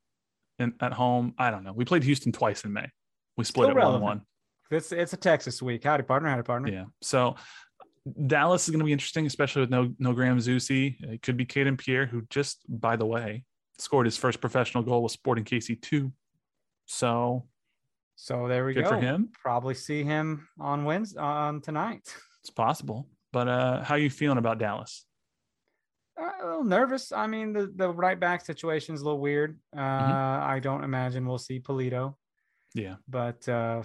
[0.58, 1.34] in, at home.
[1.38, 1.72] I don't know.
[1.72, 2.88] We played Houston twice in May.
[3.36, 4.22] We split Still it one one.
[4.70, 5.84] It's it's a Texas week.
[5.84, 6.28] Howdy, partner.
[6.28, 6.70] Howdy, partner.
[6.70, 6.84] Yeah.
[7.02, 7.36] So
[8.26, 10.96] Dallas is going to be interesting, especially with no no Graham Zusi.
[11.00, 13.44] It could be Kayden Pierre, who just, by the way,
[13.78, 16.12] scored his first professional goal with Sporting KC two.
[16.86, 17.46] So
[18.16, 18.90] So there we good go.
[18.90, 19.30] for him.
[19.42, 22.02] Probably see him on Wednesday on tonight.
[22.44, 23.08] It's possible.
[23.32, 25.06] But uh, how you feeling about Dallas?
[26.20, 27.10] Uh, a little nervous.
[27.10, 29.58] I mean, the the right back situation is a little weird.
[29.74, 32.16] Uh, I don't imagine we'll see Pulido,
[32.74, 32.96] Yeah.
[33.08, 33.82] but uh,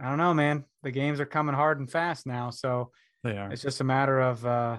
[0.00, 0.64] I don't know, man.
[0.84, 2.92] The games are coming hard and fast now, so
[3.24, 3.50] They are.
[3.50, 4.78] it's just a matter of uh,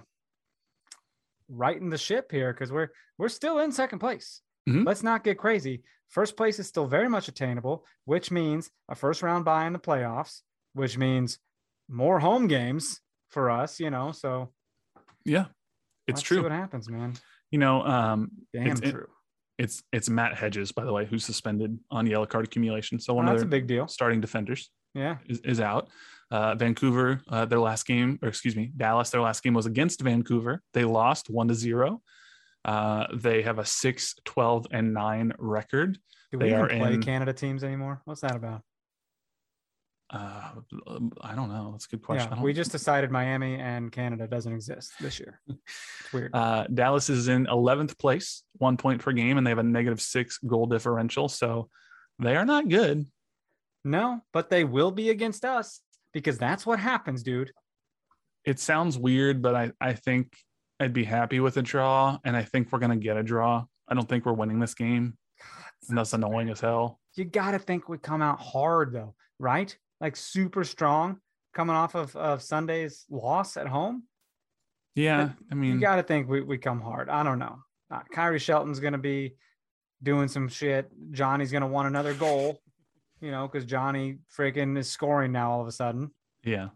[1.50, 4.42] righting the ship here because we're we're still in second place.
[4.68, 4.86] Mhm.
[4.86, 5.84] Let's not get crazy.
[6.10, 9.80] First place is still very much attainable, which means a first round bye in the
[9.80, 10.42] playoffs,
[10.74, 11.40] which means
[11.88, 13.00] more home games
[13.30, 13.80] for us.
[13.80, 14.50] You know, so
[15.26, 15.46] Yeah.
[16.08, 16.42] It's true.
[16.42, 17.14] what happens, man?
[17.52, 19.08] You know, um, Damn It's- it- true.
[19.60, 23.00] it's it's Matt Hedges, by the way, who's suspended on yellow card accumulation.
[23.00, 23.88] So one Oh, of their big deal.
[23.88, 25.18] starting defenders Yeah.
[25.28, 25.90] is, is out.
[26.32, 30.02] Uh, Vancouver, uh, their last game, or excuse me, Dallas, their last game was against
[30.02, 30.62] Vancouver.
[30.74, 32.02] They lost one to zero.
[32.66, 35.98] Uh, they have a 6, 12, and 9 record.
[36.32, 38.02] Do They we even are play in- Canada teams anymore?
[38.06, 38.62] What's that about?
[40.12, 40.54] Uh,
[41.22, 41.70] I don't know.
[41.72, 42.32] That's a good question.
[42.36, 45.40] Yeah, we just decided Miami and Canada doesn't exist this year.
[45.48, 46.32] It's weird.
[46.34, 50.02] Uh, Dallas is in 11th place, one point per game, and they have a negative
[50.02, 51.30] six goal differential.
[51.30, 51.70] So
[52.18, 53.06] they are not good.
[53.86, 55.80] no, but they will be against us
[56.12, 57.52] because that's what happens, dude.
[58.46, 60.36] It sounds weird, but I, I think
[60.80, 63.66] I'd be happy with a draw, and I think we're going to get a draw.
[63.88, 65.18] I don't think we're winning this game,
[65.90, 67.00] and that's annoying as hell.
[67.16, 69.76] You got to think we come out hard though, right?
[70.00, 71.18] Like super strong
[71.54, 74.04] coming off of, of Sunday's loss at home.
[74.96, 77.10] Yeah, I mean, You got to think we, we come hard.
[77.10, 77.60] I don't know.
[77.92, 79.36] Uh, Khiry Shelton's going to be
[80.04, 80.90] doing some shit.
[81.12, 82.62] Johnny's going to want another goal,
[83.22, 86.12] you know, because Johnny freaking is scoring now all of a sudden.
[86.44, 86.70] yeah.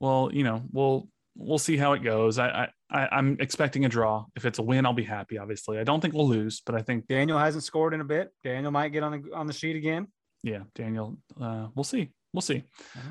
[0.00, 2.38] Well, you know, we'll we'll see how it goes.
[2.38, 4.24] I, I I I'm expecting a draw.
[4.36, 5.36] If it's a win, I'll be happy.
[5.38, 8.30] Obviously, I don't think we'll lose, but I think Daniel hasn't scored in a bit.
[8.42, 10.06] Daniel might get on the on the sheet again.
[10.42, 11.18] yeah, Daniel.
[11.40, 12.10] Uh, we'll see.
[12.32, 12.62] We'll see.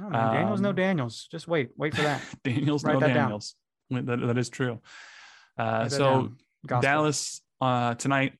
[0.01, 0.33] Know, man.
[0.33, 1.27] Daniel's no Um, Daniels.
[1.31, 1.69] Just wait.
[1.77, 2.21] Wait for that.
[2.43, 3.13] Daniels, Write no that.
[3.13, 3.55] Daniels.
[3.89, 4.79] That, that is true.
[5.57, 6.31] Uh, so
[6.81, 8.33] Dallas uh, tonight,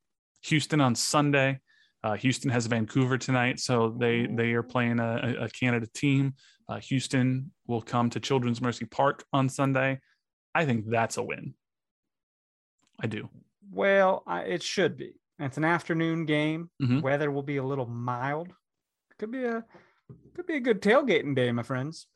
[0.44, 1.60] Houston on Sunday.
[2.04, 6.34] Uh, Houston has Vancouver tonight, so they they are playing a, a- a Canada team.
[6.68, 10.00] Uh, Houston will come to Children's Mercy Park on Sunday.
[10.56, 11.54] I think that's a win.
[13.00, 13.30] I do.
[13.72, 15.14] Well, I, it should be.
[15.40, 16.70] It's an afternoon game.
[16.82, 17.02] Mhm.
[17.02, 18.54] Weather will be a little mild.
[19.20, 19.64] Could be a
[20.36, 22.08] could be a good tailgating day, my friends.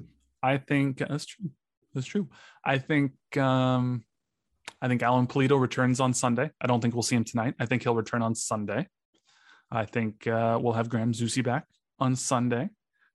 [0.44, 1.50] I think that's true.
[1.94, 2.30] That's true.
[2.64, 4.04] I think um,
[4.82, 6.52] I think Alan Pulido returns on Sunday.
[6.62, 7.56] I don't think we'll see him tonight.
[7.60, 8.88] I think he'll return on Sunday.
[9.72, 11.66] I think uh, we'll have Graham Zusi back
[12.00, 12.70] on Sunday.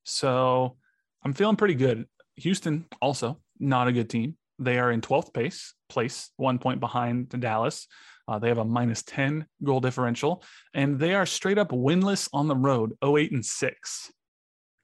[0.04, 0.76] So
[1.24, 2.06] I'm feeling pretty good.
[2.36, 4.36] Houston also not a good team.
[4.64, 7.86] They are in 12th place, place one point behind Dallas.
[8.28, 10.44] Uh, they have a minus 10 goal differential,
[10.74, 14.12] and they are straight up winless on the road, 08 and 6.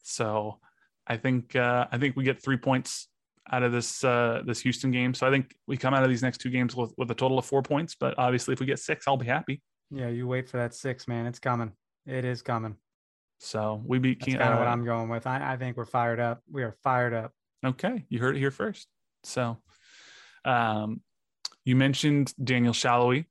[0.02, 0.58] So
[1.06, 3.08] I think uh, I think we get three points
[3.50, 5.14] out of this uh, this Houston game.
[5.14, 7.38] So I think we come out of these next two games with, with a total
[7.38, 7.94] of four points.
[7.98, 9.62] But obviously, if we get six, I'll be happy.
[9.90, 11.26] Yeah, you wait for that six, man.
[11.26, 11.72] It's coming.
[12.06, 12.76] It is coming.
[13.40, 14.20] So we beat.
[14.20, 15.26] That's kind of what uh, I'm going with.
[15.26, 16.42] I, I think we're fired up.
[16.50, 17.32] We are fired up.
[17.64, 18.86] Okay, you heard it here first.
[19.28, 19.58] So,
[20.44, 21.00] um,
[21.64, 23.26] you mentioned Daniel Salloi.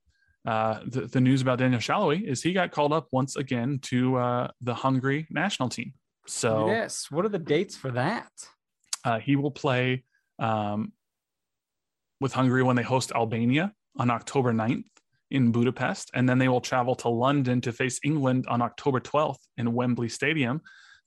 [0.46, 4.16] Uh, the, the news about Daniel Salloi is he got called up once again to
[4.16, 5.92] uh, the Hungary national team.
[6.26, 8.30] So yes, what are the dates for that?
[9.04, 10.04] uh, he will play
[10.38, 10.92] um,
[12.20, 14.84] with Hungary when they host Albania on October 9th
[15.30, 16.10] in Budapest.
[16.14, 20.08] And then they will travel to London to face England on October 12th in Wembley
[20.08, 20.60] Stadium.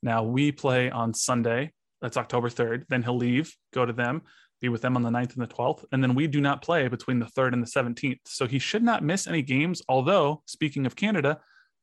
[0.03, 1.71] Now we play on Sunday.
[2.01, 2.85] That's October 3rd.
[2.89, 4.23] Then he'll leave, go to them,
[4.62, 5.84] be with them on the 9th and the 12th.
[5.91, 8.20] And then we do not play between the 3rd and the 17th.
[8.26, 9.82] So he should not miss any games.
[9.89, 11.39] Although, speaking of Canada,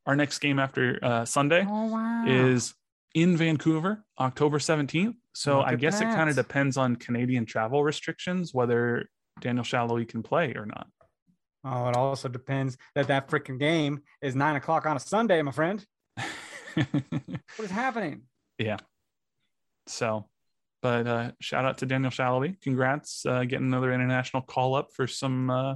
[0.07, 2.25] our next game after uh, Sunday Oh wow!
[2.27, 2.75] is
[3.15, 5.15] in Vancouver, October 17th.
[5.35, 9.07] So Look I at guess it kind of depends on Canadian travel restrictions whether
[9.41, 10.87] Daniel Salloi can play or not.
[11.65, 15.53] oh, it also depends that that freaking game is nine o'clock on a Sunday, my
[15.53, 15.85] friend.
[16.77, 18.23] What is happening?
[18.59, 18.77] Yeah.
[19.87, 20.29] So,
[20.83, 22.61] but uh, shout out to Daniel Salloi.
[22.61, 25.75] Congrats, uh, getting another international call up for some uh,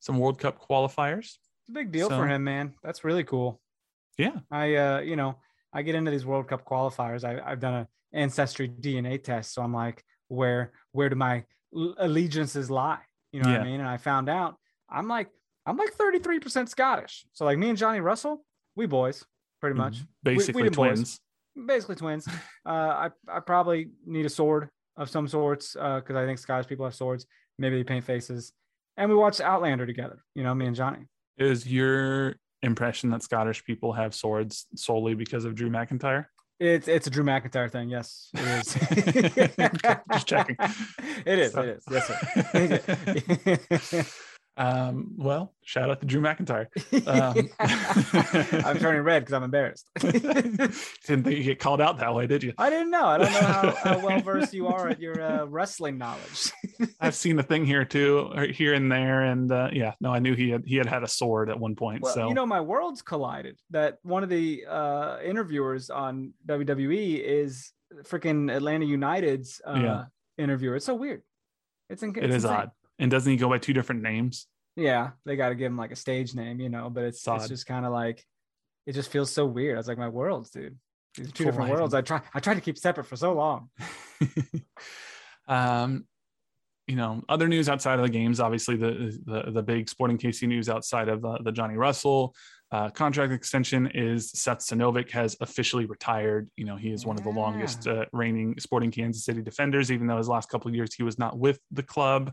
[0.00, 1.24] some World Cup qualifiers.
[1.26, 2.74] It's a big deal So- for him, man.
[2.82, 3.60] That's really cool.
[4.16, 4.36] Yeah.
[4.50, 5.36] I, uh, you know,
[5.72, 7.22] I get into these World Cup qualifiers.
[7.24, 11.44] I, I've done a ancestry DNA test, so I'm like, where, where do my
[11.98, 12.98] allegiances lie?
[13.32, 13.80] You know what I mean?
[13.80, 14.56] And I found out
[14.88, 15.28] I'm like,
[15.66, 17.26] I'm like 33% Scottish.
[17.32, 19.24] So like me and Johnny Russell, we boys,
[19.60, 20.94] pretty much, Basically them boys.
[20.94, 21.20] twins.
[21.66, 22.26] Basically twins.
[22.66, 26.66] Uh, I, I probably need a sword of some sorts uh, because I think Scottish
[26.68, 27.24] people have swords.
[27.58, 28.52] Maybe they paint faces.
[28.98, 30.22] And we watched Outlander together.
[30.34, 31.06] You know, me and Johnny.
[31.38, 36.26] Is your impression that Scottish people have swords solely because of Drew McIntyre?
[36.60, 37.88] It's it's a Drew McIntyre thing.
[37.88, 38.74] Yes, it is.
[40.12, 40.56] Just checking.
[41.24, 41.52] It is.
[41.52, 41.84] So- It is.
[43.70, 44.04] Yes, sir.
[44.58, 46.66] Um, well, shout out to Drew McIntyre.
[47.06, 47.48] Um,
[48.64, 49.88] I'm turning red because I'm embarrassed.
[50.00, 50.72] Didn't
[51.04, 52.52] think you get called out that way, did you?
[52.58, 53.06] I didn't know.
[53.06, 56.52] I don't know how, how well versed you are at your uh, wrestling knowledge.
[57.00, 60.18] I've seen a thing here too, or here and there, and uh, yeah, no, I
[60.18, 62.02] knew he had he had had a sword at one point.
[62.02, 63.60] Well, so you know, my worlds collided.
[63.70, 70.04] That one of the uh, interviewers on WWE is freaking Atlanta United's uh, Yeah.
[70.36, 70.76] interviewer.
[70.76, 71.22] It's so weird.
[71.88, 72.70] It's, it it's is odd.
[72.98, 74.46] And doesn't he go by two different names?
[74.76, 76.90] Yeah, they got to give him like a stage name, you know.
[76.90, 78.24] But it's It's it's just kind of like
[78.86, 79.76] it just feels so weird.
[79.76, 80.76] I was like, my worlds, dude.
[81.16, 81.94] These are two different worlds.
[81.94, 83.70] I try I tried to keep separate for so long.
[85.48, 86.06] um,
[86.86, 90.46] you know, other news outside of the games, obviously the the, the big Sporting KC
[90.48, 92.34] news outside of uh, the Johnny Russell
[92.70, 96.50] uh, contract extension is Seth Sinovic has officially retired.
[96.56, 100.06] You know, he is one of the longest uh, reigning Sporting Kansas City defenders, even
[100.06, 102.32] though his last couple of years he was not with the club.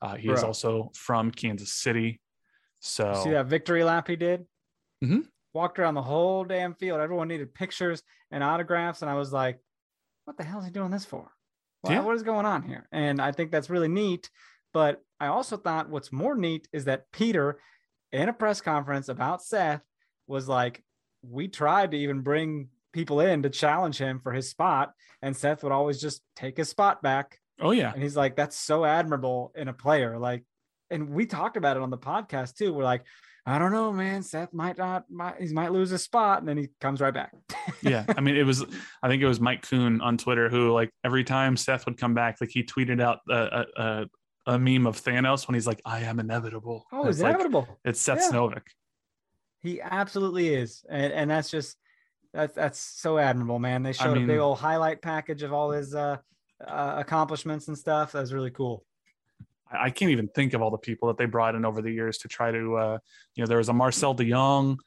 [0.00, 2.20] Uh, he is also from Kansas City.
[2.80, 4.46] So See that victory lap he did?
[5.02, 5.28] Mhm.
[5.52, 7.00] Walked around the whole damn field.
[7.00, 9.58] Everyone needed pictures and autographs, and I was like,
[10.24, 11.32] "What the hell is he doing this for?
[11.80, 12.00] Why- Yeah.
[12.02, 14.30] What is going on here?" And I think that's really neat.
[14.72, 17.60] But I also thought what's more neat is that Peter,
[18.12, 19.82] in a press conference about Seth,
[20.28, 20.84] was like,
[21.22, 25.62] "We tried to even bring people in to challenge him for his spot, and Seth
[25.64, 29.52] would always just take his spot back." Oh yeah, And he's like, that's so admirable
[29.56, 30.18] in a player.
[30.18, 30.44] Like,
[30.90, 32.72] and we talked about it on the podcast too.
[32.72, 33.04] We're like,
[33.46, 34.22] I don't know, man.
[34.22, 36.40] Seth might not, might, he might lose his spot.
[36.40, 37.32] And then he comes right back.
[37.82, 38.04] yeah.
[38.16, 38.64] I mean, it was
[39.02, 42.14] I think it was Mike Kuhn on Twitter who like every time Seth would come
[42.14, 44.06] back, like he tweeted out a a, a,
[44.54, 47.68] a meme of Thanos when he's like, "I am inevitable." Oh, it's it's like inevitable.
[47.84, 48.58] it's Seth Yeah.
[49.60, 50.84] He absolutely is.
[50.88, 51.76] And, and that's just,
[52.32, 53.82] that's, that's so admirable, man.
[53.82, 56.18] They showed a big old highlight package of all his uh,
[56.66, 58.12] uh, accomplishments and stuff.
[58.12, 58.84] That was really cool.
[59.70, 62.18] I can't even think of all the people that they brought in over the years
[62.18, 62.98] to try to, uh,
[63.34, 64.78] you know, there was a Marcel de Jong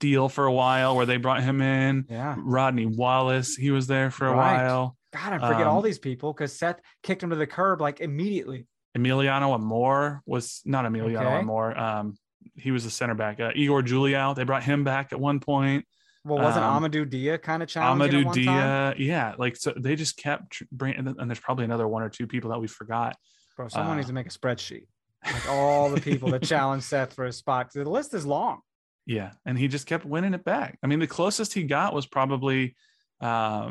[0.00, 2.06] deal for a while where they brought him in.
[2.08, 2.36] Yeah.
[2.38, 4.64] Rodney Wallace, he was there for a Right.
[4.64, 4.96] while.
[5.12, 8.00] God, I forget all Um, these people because Seth kicked him to the curb like
[8.00, 8.66] immediately.
[8.96, 11.38] Emiliano Amor was not Emiliano Okay.
[11.40, 11.76] Amor.
[11.78, 12.14] Um,
[12.54, 13.40] he was a center back.
[13.40, 15.84] Uh, Igor Juliao, they brought him back at one point.
[16.24, 18.94] Well, wasn't Um, Amadou Dia kind of challenging Amadou one time?
[18.98, 22.26] Dia, yeah, like so they just kept bringing, and there's probably another one or two
[22.26, 23.16] people that we forgot.
[23.56, 24.86] Bro, someone Uh, needs to make a spreadsheet.
[25.24, 27.72] Like all the people that challenged Seth for a spot.
[27.72, 28.60] The list is long.
[29.06, 30.78] Yeah, and he just kept winning it back.
[30.82, 32.76] I mean, the closest he got was probably
[33.20, 33.70] uh,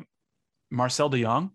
[0.71, 1.51] Marcel de Jong.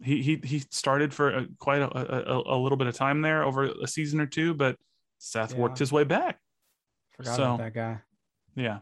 [0.00, 3.42] He he he started for a, quite a, a, a little bit of time there
[3.42, 4.76] over a season or two, but
[5.18, 6.38] Seth worked his way back.
[7.16, 7.98] Forgot So- about that guy.
[8.54, 8.78] Yeah,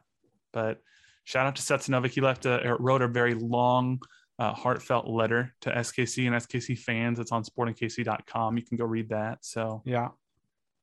[0.53, 0.81] but
[1.27, 2.13] shout out to Seth Sinovic.
[2.13, 4.01] He left a wrote a very long,
[4.39, 7.19] uh, heartfelt letter to SKC and SKC fans.
[7.19, 8.57] It's on sportingkc.com.
[8.57, 9.45] You can go read that.
[9.45, 10.09] So Yeah.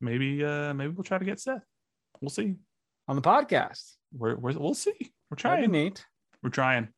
[0.02, 1.64] maybe uh maybe we'll try to get Seth.
[2.22, 2.56] We'll see.
[3.08, 3.96] On the podcast.
[4.14, 4.94] We're, we're we'll see.
[5.30, 5.72] We're trying.
[5.72, 6.06] neat.
[6.44, 6.90] We're trying.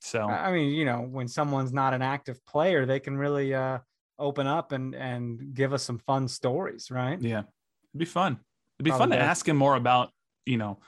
[0.00, 3.78] So I mean, you know, when someone's not an active player, they can really uh
[4.18, 7.20] open up and and give us some fun stories, right?
[7.20, 8.38] Yeah, it'd be fun.
[8.78, 10.10] It'd be Probably fun to ask him more about,
[10.46, 10.78] you know,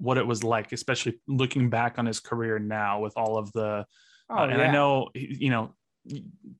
[0.00, 3.84] what it was like, especially looking back on his career now with all of the.
[4.28, 5.74] Oh, uh, and I know, you know,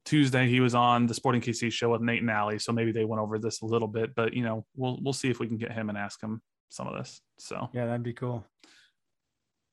[0.05, 3.05] Tuesday he was on the Sporting KC show with Nate and Allie, so maybe they
[3.05, 4.15] went over this a little bit.
[4.15, 6.87] But you know, we'll we'll see if we can get him and ask him some
[6.87, 7.21] of this.
[7.39, 8.45] So Yeah, that'd be cool.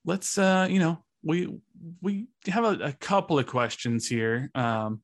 [0.05, 1.53] let's uh you know we
[2.01, 5.01] we have a, a couple of questions here um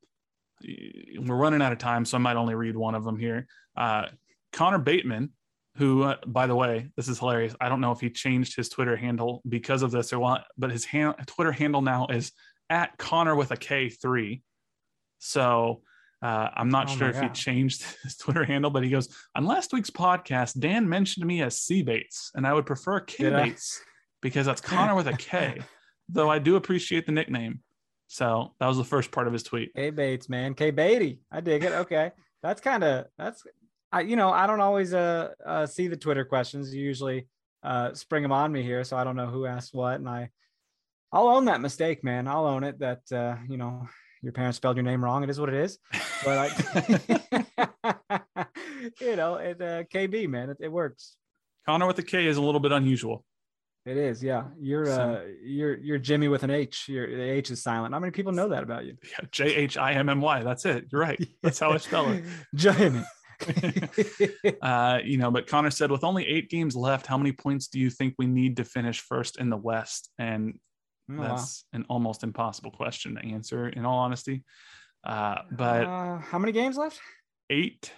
[1.18, 3.46] we're running out of time so i might only read one of them here
[3.76, 4.06] uh
[4.52, 5.30] connor bateman
[5.76, 8.68] who uh, by the way this is hilarious i don't know if he changed his
[8.68, 12.32] twitter handle because of this or what but his hand, twitter handle now is
[12.70, 14.40] at connor with a k3
[15.18, 15.82] so
[16.24, 19.44] uh, I'm not Oh sure if he changed his Twitter handle, but he goes, On
[19.44, 23.82] last week's podcast, Dan mentioned me as C Bates, and I would prefer K Bates
[24.22, 25.60] because that's Connor with a K,
[26.08, 27.60] though I do appreciate the nickname.
[28.06, 29.74] So that was the first part of his tweet.
[29.74, 30.54] K Bates, man.
[30.54, 31.20] K Beatty.
[31.30, 31.72] I dig it.
[31.72, 32.12] Okay.
[32.42, 33.42] That's kind of that's
[33.94, 36.74] I you know, I don't always uh, uh see the Twitter questions.
[36.74, 37.28] You usually
[37.62, 39.96] uh spring them on me here, so I don't know who asked what.
[40.00, 40.30] And I
[41.12, 42.26] I'll own that mistake, man.
[42.26, 43.88] I'll own it that uh, you know,
[44.20, 45.22] your parents spelled your name wrong.
[45.22, 45.78] It is what it is.
[46.24, 48.34] But I
[49.00, 50.50] you know, it uh KB, man.
[50.50, 51.16] It, it works.
[51.66, 53.24] Connor with a K is a little bit unusual.
[53.86, 54.44] It is, yeah.
[54.60, 56.88] You're So- uh you're you're Jimmy with an H.
[56.88, 57.94] Your the H is silent.
[57.94, 58.96] How many people know that about you?
[59.04, 60.42] Yeah, J H I M M Y.
[60.42, 60.86] That's it.
[60.90, 61.20] You're right.
[61.42, 62.24] That's how I spell it.
[62.56, 63.04] Jimmy.
[64.62, 67.78] Uh, you know, but Connor said, with only eight games left, how many points do
[67.78, 70.10] you think we need to finish first in the West?
[70.18, 70.58] And
[71.10, 71.36] Oh, wow.
[71.36, 74.42] that's an almost impossible question to answer, in all honesty.
[75.04, 76.98] Uh, but uh, how many games left?
[77.50, 77.92] eight,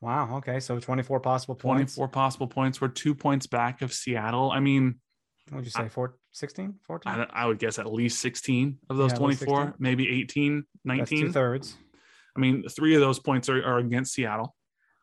[0.00, 0.36] Wow.
[0.38, 0.60] Okay.
[0.60, 1.94] So 24 possible points.
[1.94, 2.80] 24 possible points.
[2.80, 4.50] We're two points back of Seattle.
[4.50, 4.96] I mean,
[5.48, 5.88] What would you say?
[5.88, 7.12] Four, 16, 14?
[7.12, 11.16] I, I would guess at least 16 of those Yeah, 24, maybe 18, That's two
[11.16, 11.32] 19.
[11.32, 11.76] thirds.
[12.36, 14.54] I mean, three of those points are, are against Seattle.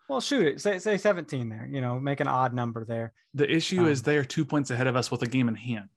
[0.10, 0.62] Well, shoot it.
[0.62, 3.14] Say, say 17 there, you know, make an odd number there.
[3.34, 5.56] The issue is Um, they are two points ahead of us with a game in
[5.56, 5.90] hand.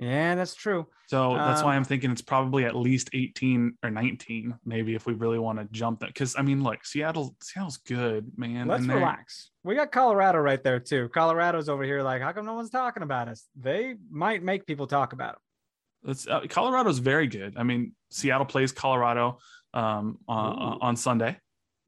[0.00, 0.86] Yeah, that's true.
[1.08, 5.06] So that's why Um, I'm thinking it's probably at least 18 or 19, maybe if
[5.06, 6.06] we really want to jump that.
[6.08, 8.66] Because I mean, look, Seattle, Seattle's good, man.
[8.66, 9.50] Let's relax.
[9.62, 11.10] We got Colorado right there too.
[11.10, 13.44] Colorado's over here like, how come no one's talking about us?
[13.54, 16.12] They might make people talk about them.
[16.12, 17.58] It's, uh, Colorado's very good.
[17.58, 19.38] I mean, Seattle plays Colorado
[19.74, 21.36] um, on, on Sunday,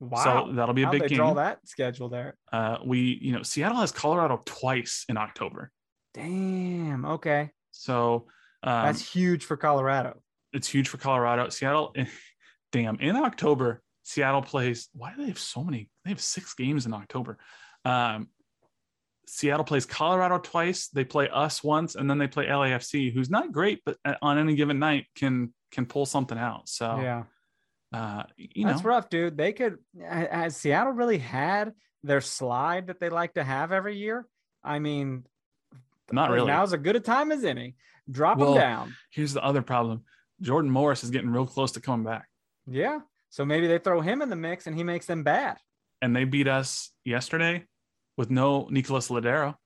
[0.01, 0.47] Wow.
[0.49, 1.16] so that'll be a How'd big game.
[1.18, 2.35] draw that schedule there?
[2.53, 5.70] Uh, we, you know, Seattle has Colorado twice in October,
[6.14, 7.05] Damn.
[7.05, 7.51] Okay.
[7.70, 8.26] so
[8.62, 10.20] um, That's huge for Colorado.
[10.53, 11.49] it's huge for Colorado.
[11.49, 11.95] Seattle,
[12.72, 14.89] damn, in October, Seattle plays.
[14.93, 15.89] Why do they have so many?
[16.05, 17.39] They have six games in October.
[17.85, 18.28] Um,
[19.28, 20.89] Seattle plays Colorado twice.
[20.89, 24.37] They play us once, and then they play LAFC, who's not great, but uh, on
[24.39, 26.68] any given night can can pull something out.
[26.68, 27.22] So, yeah.
[27.93, 29.36] Uh, you That's know, rough, dude.
[29.36, 31.72] They could has Seattle really had
[32.03, 34.26] their slide that they like to have every year?
[34.64, 35.24] I mean,
[36.11, 36.47] not really.
[36.47, 37.74] Now's as good a time as any.
[38.11, 38.97] Drop Well- them down.
[39.11, 40.05] Here's the other problem:
[40.40, 42.28] Jordan Morris is getting real close to coming back,
[42.66, 43.01] Yeah.
[43.30, 45.59] So maybe they throw him in the mix and he makes them bad.
[46.03, 47.64] and they beat us yesterday
[48.16, 49.57] with no Nicolas Lodeiro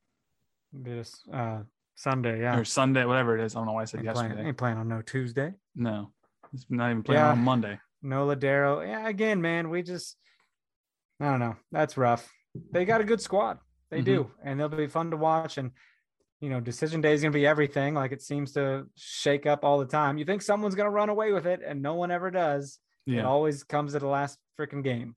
[0.72, 1.60] This uh
[1.94, 2.58] Sunday, yeah.
[2.58, 3.54] or Sunday, whatever it is.
[3.56, 4.34] I don't know why I said Ain't yesterday.
[4.34, 5.54] playing, ain't playing on no Tuesday.
[5.74, 6.12] No,
[6.52, 7.30] he's not even playing Yeah.
[7.32, 7.80] on Monday.
[8.02, 8.86] No Lodeiro.
[8.86, 10.16] Yeah, again, man, we just
[11.20, 11.56] I don't know.
[11.72, 12.30] That's rough.
[12.72, 13.58] They got a good squad.
[13.90, 14.04] They Mhm.
[14.04, 15.56] do, and they'll be fun to watch.
[15.58, 15.72] And
[16.40, 17.94] you know, decision day is gonna be everything.
[17.94, 20.18] Like it seems to shake up all the time.
[20.18, 22.78] You think someone's gonna run away with it, and no one ever does.
[23.06, 25.14] It always comes at the last freaking game.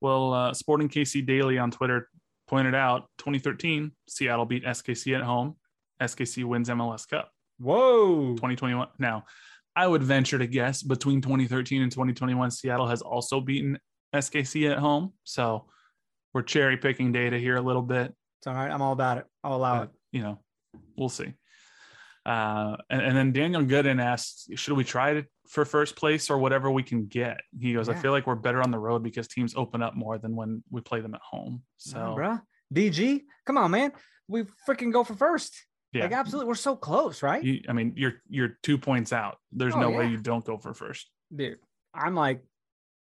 [0.00, 2.10] Well, uh, Sporting KC Daily on Twitter
[2.48, 5.56] pointed out 2013 Seattle beat SKC at home.
[6.00, 7.30] SKC wins MLS Cup.
[7.58, 8.34] Whoa.
[8.34, 8.88] 2021.
[8.98, 9.24] Now,
[9.78, 13.78] I would venture to guess between 2013 and 2021, Seattle has also beaten
[14.12, 15.12] SKC at home.
[15.22, 15.66] So
[16.34, 18.12] we're cherry picking data here a little bit.
[18.40, 18.72] It's all right.
[18.72, 19.26] I'm all about it.
[19.44, 20.40] I'll allow but, you know,
[20.96, 21.32] we'll see.
[22.26, 26.38] Uh, and, and then Daniel Gooden asked, should we try it for first place or
[26.38, 27.40] whatever we can get?
[27.56, 30.18] He goes, I feel like we're better on the road because teams open up more
[30.18, 31.62] than when we play them at home.
[31.76, 32.42] So, bruh.
[32.74, 33.92] DG, come on, man.
[34.26, 35.54] We freaking go for first.
[35.98, 36.04] Yeah.
[36.04, 37.42] Like absolutely, we're so close, right?
[37.42, 39.38] You, I mean, you're you're two points out.
[39.52, 41.10] There's Oh, no way you don't go for first.
[41.34, 41.58] Dude,
[41.94, 42.42] I'm like,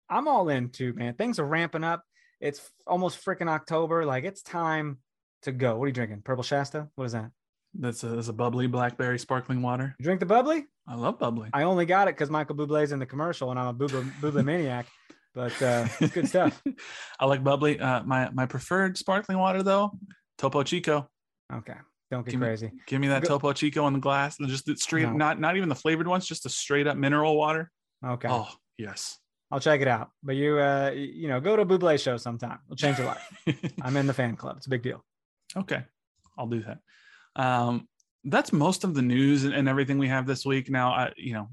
[0.10, 1.14] I'm all in too, man.
[1.16, 2.04] Things are ramping up.
[2.42, 4.06] It's almost freaking October.
[4.06, 4.98] Like it's time
[5.44, 5.76] to go.
[5.78, 6.22] What are you drinking?
[6.24, 6.88] Purple Shasta?
[6.96, 7.32] What is that?
[7.78, 9.96] That's a, that's a bubbly blackberry sparkling water.
[10.00, 10.66] You drink the bubbly?
[10.88, 11.50] I love bubbly.
[11.52, 14.44] I only got it because Michael Bublé's in the commercial, and I'm a Buble, Buble
[14.46, 14.88] maniac.
[15.34, 16.64] But uh, it's good stuff.
[17.20, 17.78] I like bubbly.
[17.80, 19.92] Uh, my my preferred sparkling water though,
[20.38, 21.10] Topo Chico.
[21.54, 21.74] Okay,
[22.12, 22.72] don't get Give me- crazy.
[22.88, 24.38] Give me that Go- Topo Chico in the glass.
[24.38, 25.14] Just the straight, No.
[25.14, 27.72] not not even the flavored ones, just a straight up mineral water.
[28.06, 28.48] Okay, Oh
[28.78, 29.18] yes,
[29.52, 30.10] I'll check it out.
[30.24, 32.60] But you, uh, you know, go to a Buble show sometime.
[32.68, 33.74] It'll change your life.
[33.82, 34.58] I'm in the fan club.
[34.58, 35.04] It's a big deal.
[35.58, 35.84] Okay,
[36.38, 36.80] I'll do that.
[37.36, 37.88] Um,
[38.24, 40.70] that's most of the news and, and everything we have this week.
[40.70, 41.50] Now, I, you know,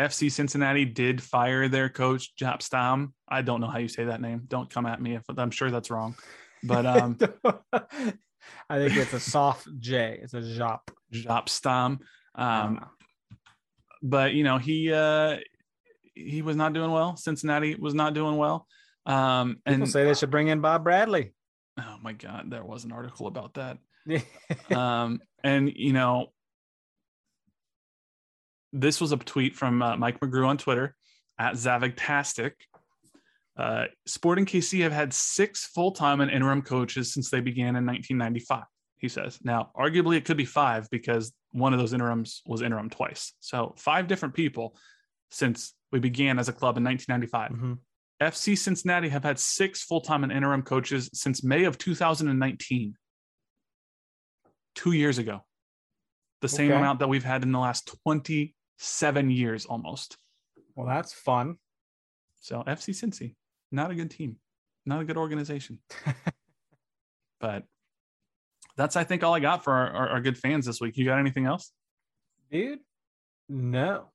[0.00, 3.14] FC Cincinnati did fire their coach Jaap Stam.
[3.28, 4.42] I don't know how you say that name.
[4.48, 6.14] Don't come at me if I'm sure that's wrong.
[6.62, 7.18] But um,
[8.68, 10.18] I think it's a soft J.
[10.22, 10.80] It's a Jop.
[11.12, 12.00] Jaap Stam.
[12.34, 12.84] Um,
[14.02, 15.36] but you know he uh,
[16.14, 17.16] he was not doing well.
[17.16, 18.66] Cincinnati was not doing well.
[19.04, 21.32] Um, People and say they should bring in Bob Bradley.
[21.78, 23.78] oh my god, there was an article about that.
[24.76, 26.32] um, and you know,
[28.72, 30.94] this was a tweet from uh, Mike McGrew on Twitter
[31.38, 32.52] at Zavagtastic.
[33.56, 38.64] Uh, Sporting KC have had six full-time and interim coaches since they began in 1995.
[38.98, 39.38] He says.
[39.42, 43.32] Now, arguably, it could be five because one of those interims was interim twice.
[43.40, 44.76] So, five different people
[45.30, 47.50] since we began as a club in 1995.
[47.52, 47.78] Mhm.
[48.20, 52.96] FC Cincinnati have had six full-time and interim coaches since May of 2019.
[54.74, 55.44] Two years ago.
[56.40, 56.78] The same Okay.
[56.78, 60.16] amount that we've had in the last 27 years almost.
[60.74, 61.56] Well, that's fun.
[62.40, 63.34] So FC Cincy,
[63.70, 64.36] not a good team,
[64.84, 65.78] not a good organization.
[67.40, 67.64] but
[68.76, 70.96] that's I think all I got for our, our, our good fans this week.
[70.96, 71.72] You got anything else?
[72.50, 72.80] Dude,
[73.48, 74.10] no.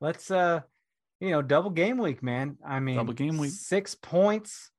[0.00, 0.60] Let's uh
[1.20, 2.56] you know, double game week, man.
[2.66, 3.52] I mean, Double game week.
[3.52, 4.70] Six points,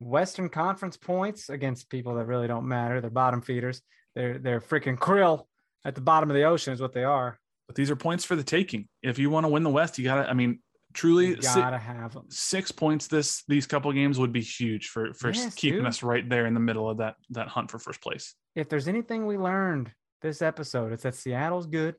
[0.00, 3.00] Western Conference points against people that really don't matter.
[3.00, 3.82] They're bottom feeders.
[4.14, 5.44] They're they're freaking krill
[5.84, 7.38] at the bottom of the ocean is what they are.
[7.68, 8.88] But these are points for the taking.
[9.02, 10.28] If you want to win the West, you got to.
[10.28, 10.60] I mean,
[10.96, 12.24] truly, You gotta have them.
[12.30, 15.86] six points this these couple games would be huge for for Yes, keeping dude.
[15.88, 18.34] us right there in the middle of that that hunt for first place.
[18.56, 19.92] If there's anything we learned
[20.22, 21.94] this episode, it's that Seattle's good.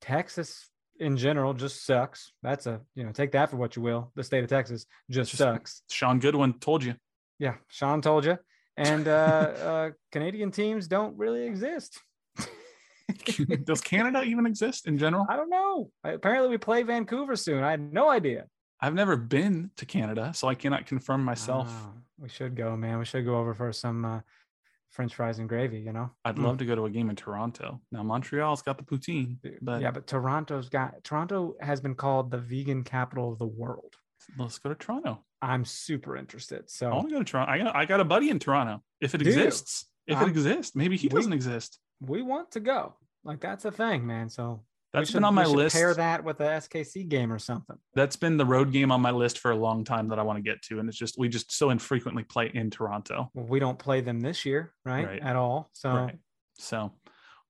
[0.00, 0.68] Texas
[0.98, 2.32] in general just sucks.
[2.42, 4.12] That's a you know, take that for what you will.
[4.14, 5.82] The state of Texas just, Just- sucks.
[5.90, 6.94] Sean Goodwin told you.
[7.38, 8.38] Yeah, Sean told you.
[8.76, 9.10] And uh,
[9.70, 12.00] uh, Canadian teams don't really exist.
[13.64, 15.26] Does Canada even exist in general?
[15.28, 15.90] I don't know.
[16.04, 17.62] Apparently, we play Vancouver soon.
[17.62, 18.46] I had no idea.
[18.80, 21.68] I've never been to Canada, so I cannot confirm myself.
[21.70, 22.98] Ah, we should go, man.
[22.98, 24.20] We should go over for some uh,
[24.90, 25.78] French fries and gravy.
[25.78, 26.44] You know, I'd Mm.
[26.44, 27.80] love to go to a game in Toronto.
[27.90, 32.38] Now Montreal's got the poutine, but yeah, but Toronto's got Toronto has been called the
[32.38, 33.94] vegan capital of the world.
[34.38, 35.24] let's go to Toronto.
[35.40, 36.68] I'm super interested.
[36.68, 37.52] So I want to go to Toronto.
[37.52, 38.82] I got, I got a buddy in Toronto.
[39.00, 39.28] If it you?
[39.28, 41.78] exists, if it exists, maybe he we- doesn't exist.
[42.00, 42.94] We want to go.
[43.24, 44.28] Like that's a thing, man.
[44.28, 45.74] So That's should- been on my list.
[45.76, 47.76] Pair that with a SKC game or something.
[47.94, 50.36] That's been the road game on my list for a long time that I want
[50.38, 53.30] to get to, and it's just we just so infrequently play in Toronto.
[53.34, 55.06] Well, we don't play them this year, right?
[55.06, 55.22] Right.
[55.22, 55.70] At all.
[55.72, 56.18] So Right.
[56.58, 56.92] So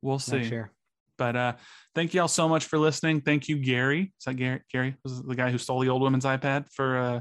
[0.03, 0.39] we'll see.
[0.39, 0.71] next year.
[1.19, 1.53] But uh,
[1.95, 3.21] thank you all so much for listening.
[3.23, 4.13] Thank you, Gary.
[4.19, 4.61] Is that Gary?
[4.71, 6.99] Gary was the guy who stole the old woman's iPad for.
[6.99, 7.21] Uh,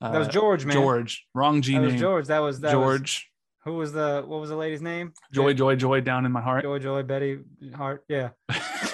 [0.00, 0.74] That was uh, George, man.
[0.76, 1.26] George.
[1.34, 2.00] Wrong G That was name.
[2.00, 2.26] George.
[2.26, 3.31] That was that was- George.
[3.64, 5.12] Who was the what was the lady's name?
[5.32, 6.64] Joy, joy, joy down in my heart.
[6.64, 7.40] Joy, Joy, Betty
[7.74, 8.04] Hart.
[8.08, 8.30] Yeah.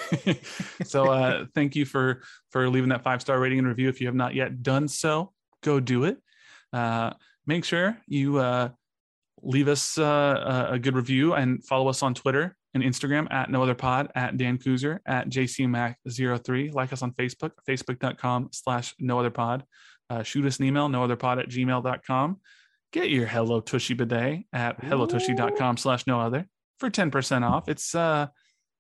[0.84, 3.88] so uh, thank you for for leaving that five star rating and review.
[3.88, 6.18] If you have not yet done so, go do it.
[6.72, 7.12] Uh,
[7.46, 8.70] make sure you uh,
[9.42, 13.50] leave us uh, a a good review and follow us on Twitter and Instagram at
[13.50, 16.74] no other pod at Dan Kuzer at jcmac03.
[16.74, 19.64] Like us on Facebook, facebook.com slash no other pod.
[20.10, 22.40] Uh, shoot us an email, no other pod at gmail.com.
[22.92, 26.48] Get your Hello Tushy bidet at hellotushy.com slash no other
[26.80, 27.68] for 10% off.
[27.68, 28.28] It's uh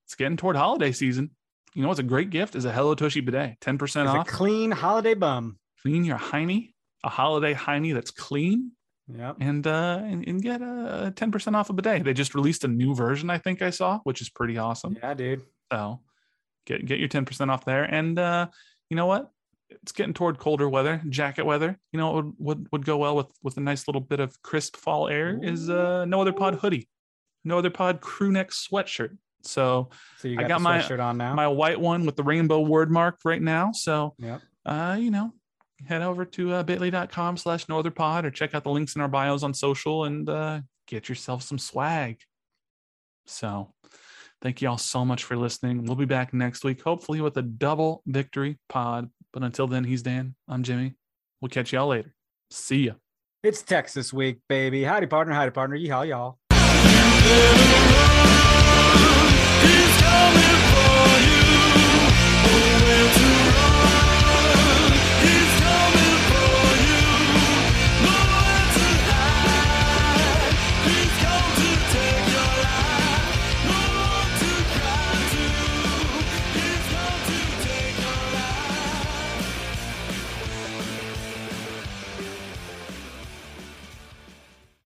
[0.06, 1.30] it's getting toward holiday season.
[1.74, 3.60] You know what's a great gift is a Hello Tushy bidet.
[3.60, 4.26] 10% It's a off.
[4.26, 5.58] clean holiday bum.
[5.82, 6.72] Clean your hiney,
[7.04, 8.72] a holiday hiney that's clean,
[9.06, 9.34] Yeah.
[9.40, 12.04] and uh and, and get a 10% off a bidet.
[12.04, 14.96] They just released a new version, I think I saw, which is pretty awesome.
[15.02, 15.42] Yeah, dude.
[15.70, 16.00] So
[16.66, 17.84] get get your 10% off there.
[17.84, 18.46] And uh,
[18.88, 19.30] you know what?
[19.70, 21.78] It's getting toward colder weather, jacket weather.
[21.92, 24.40] You know what would, would, would go well with with a nice little bit of
[24.42, 26.88] crisp fall air is uh no other pod hoodie,
[27.44, 29.16] no other pod crew neck sweatshirt.
[29.42, 31.34] So So you I got, got my- sweatshirt on now.
[31.34, 33.72] my white one with the rainbow word mark right now.
[33.72, 34.40] So yep.
[34.66, 35.32] uh, you know,
[35.86, 39.42] head over to uh, bit.ly.com slash nootherpod or check out the links in our bios
[39.42, 42.18] on social and uh, get yourself some swag.
[43.26, 43.72] So
[44.42, 45.84] thank you all so much for listening.
[45.84, 49.10] We'll be back next week, hopefully with a double victory pod.
[49.32, 50.34] But until then, he's Dan.
[50.48, 50.94] I'm Jimmy.
[51.40, 52.14] We'll catch y'all later.
[52.50, 52.94] See ya.
[53.42, 54.82] It's Texas week, baby.
[54.82, 55.34] Howdy, partner.
[55.34, 55.76] Howdy, partner.
[55.76, 56.38] Yeehaw, y'all.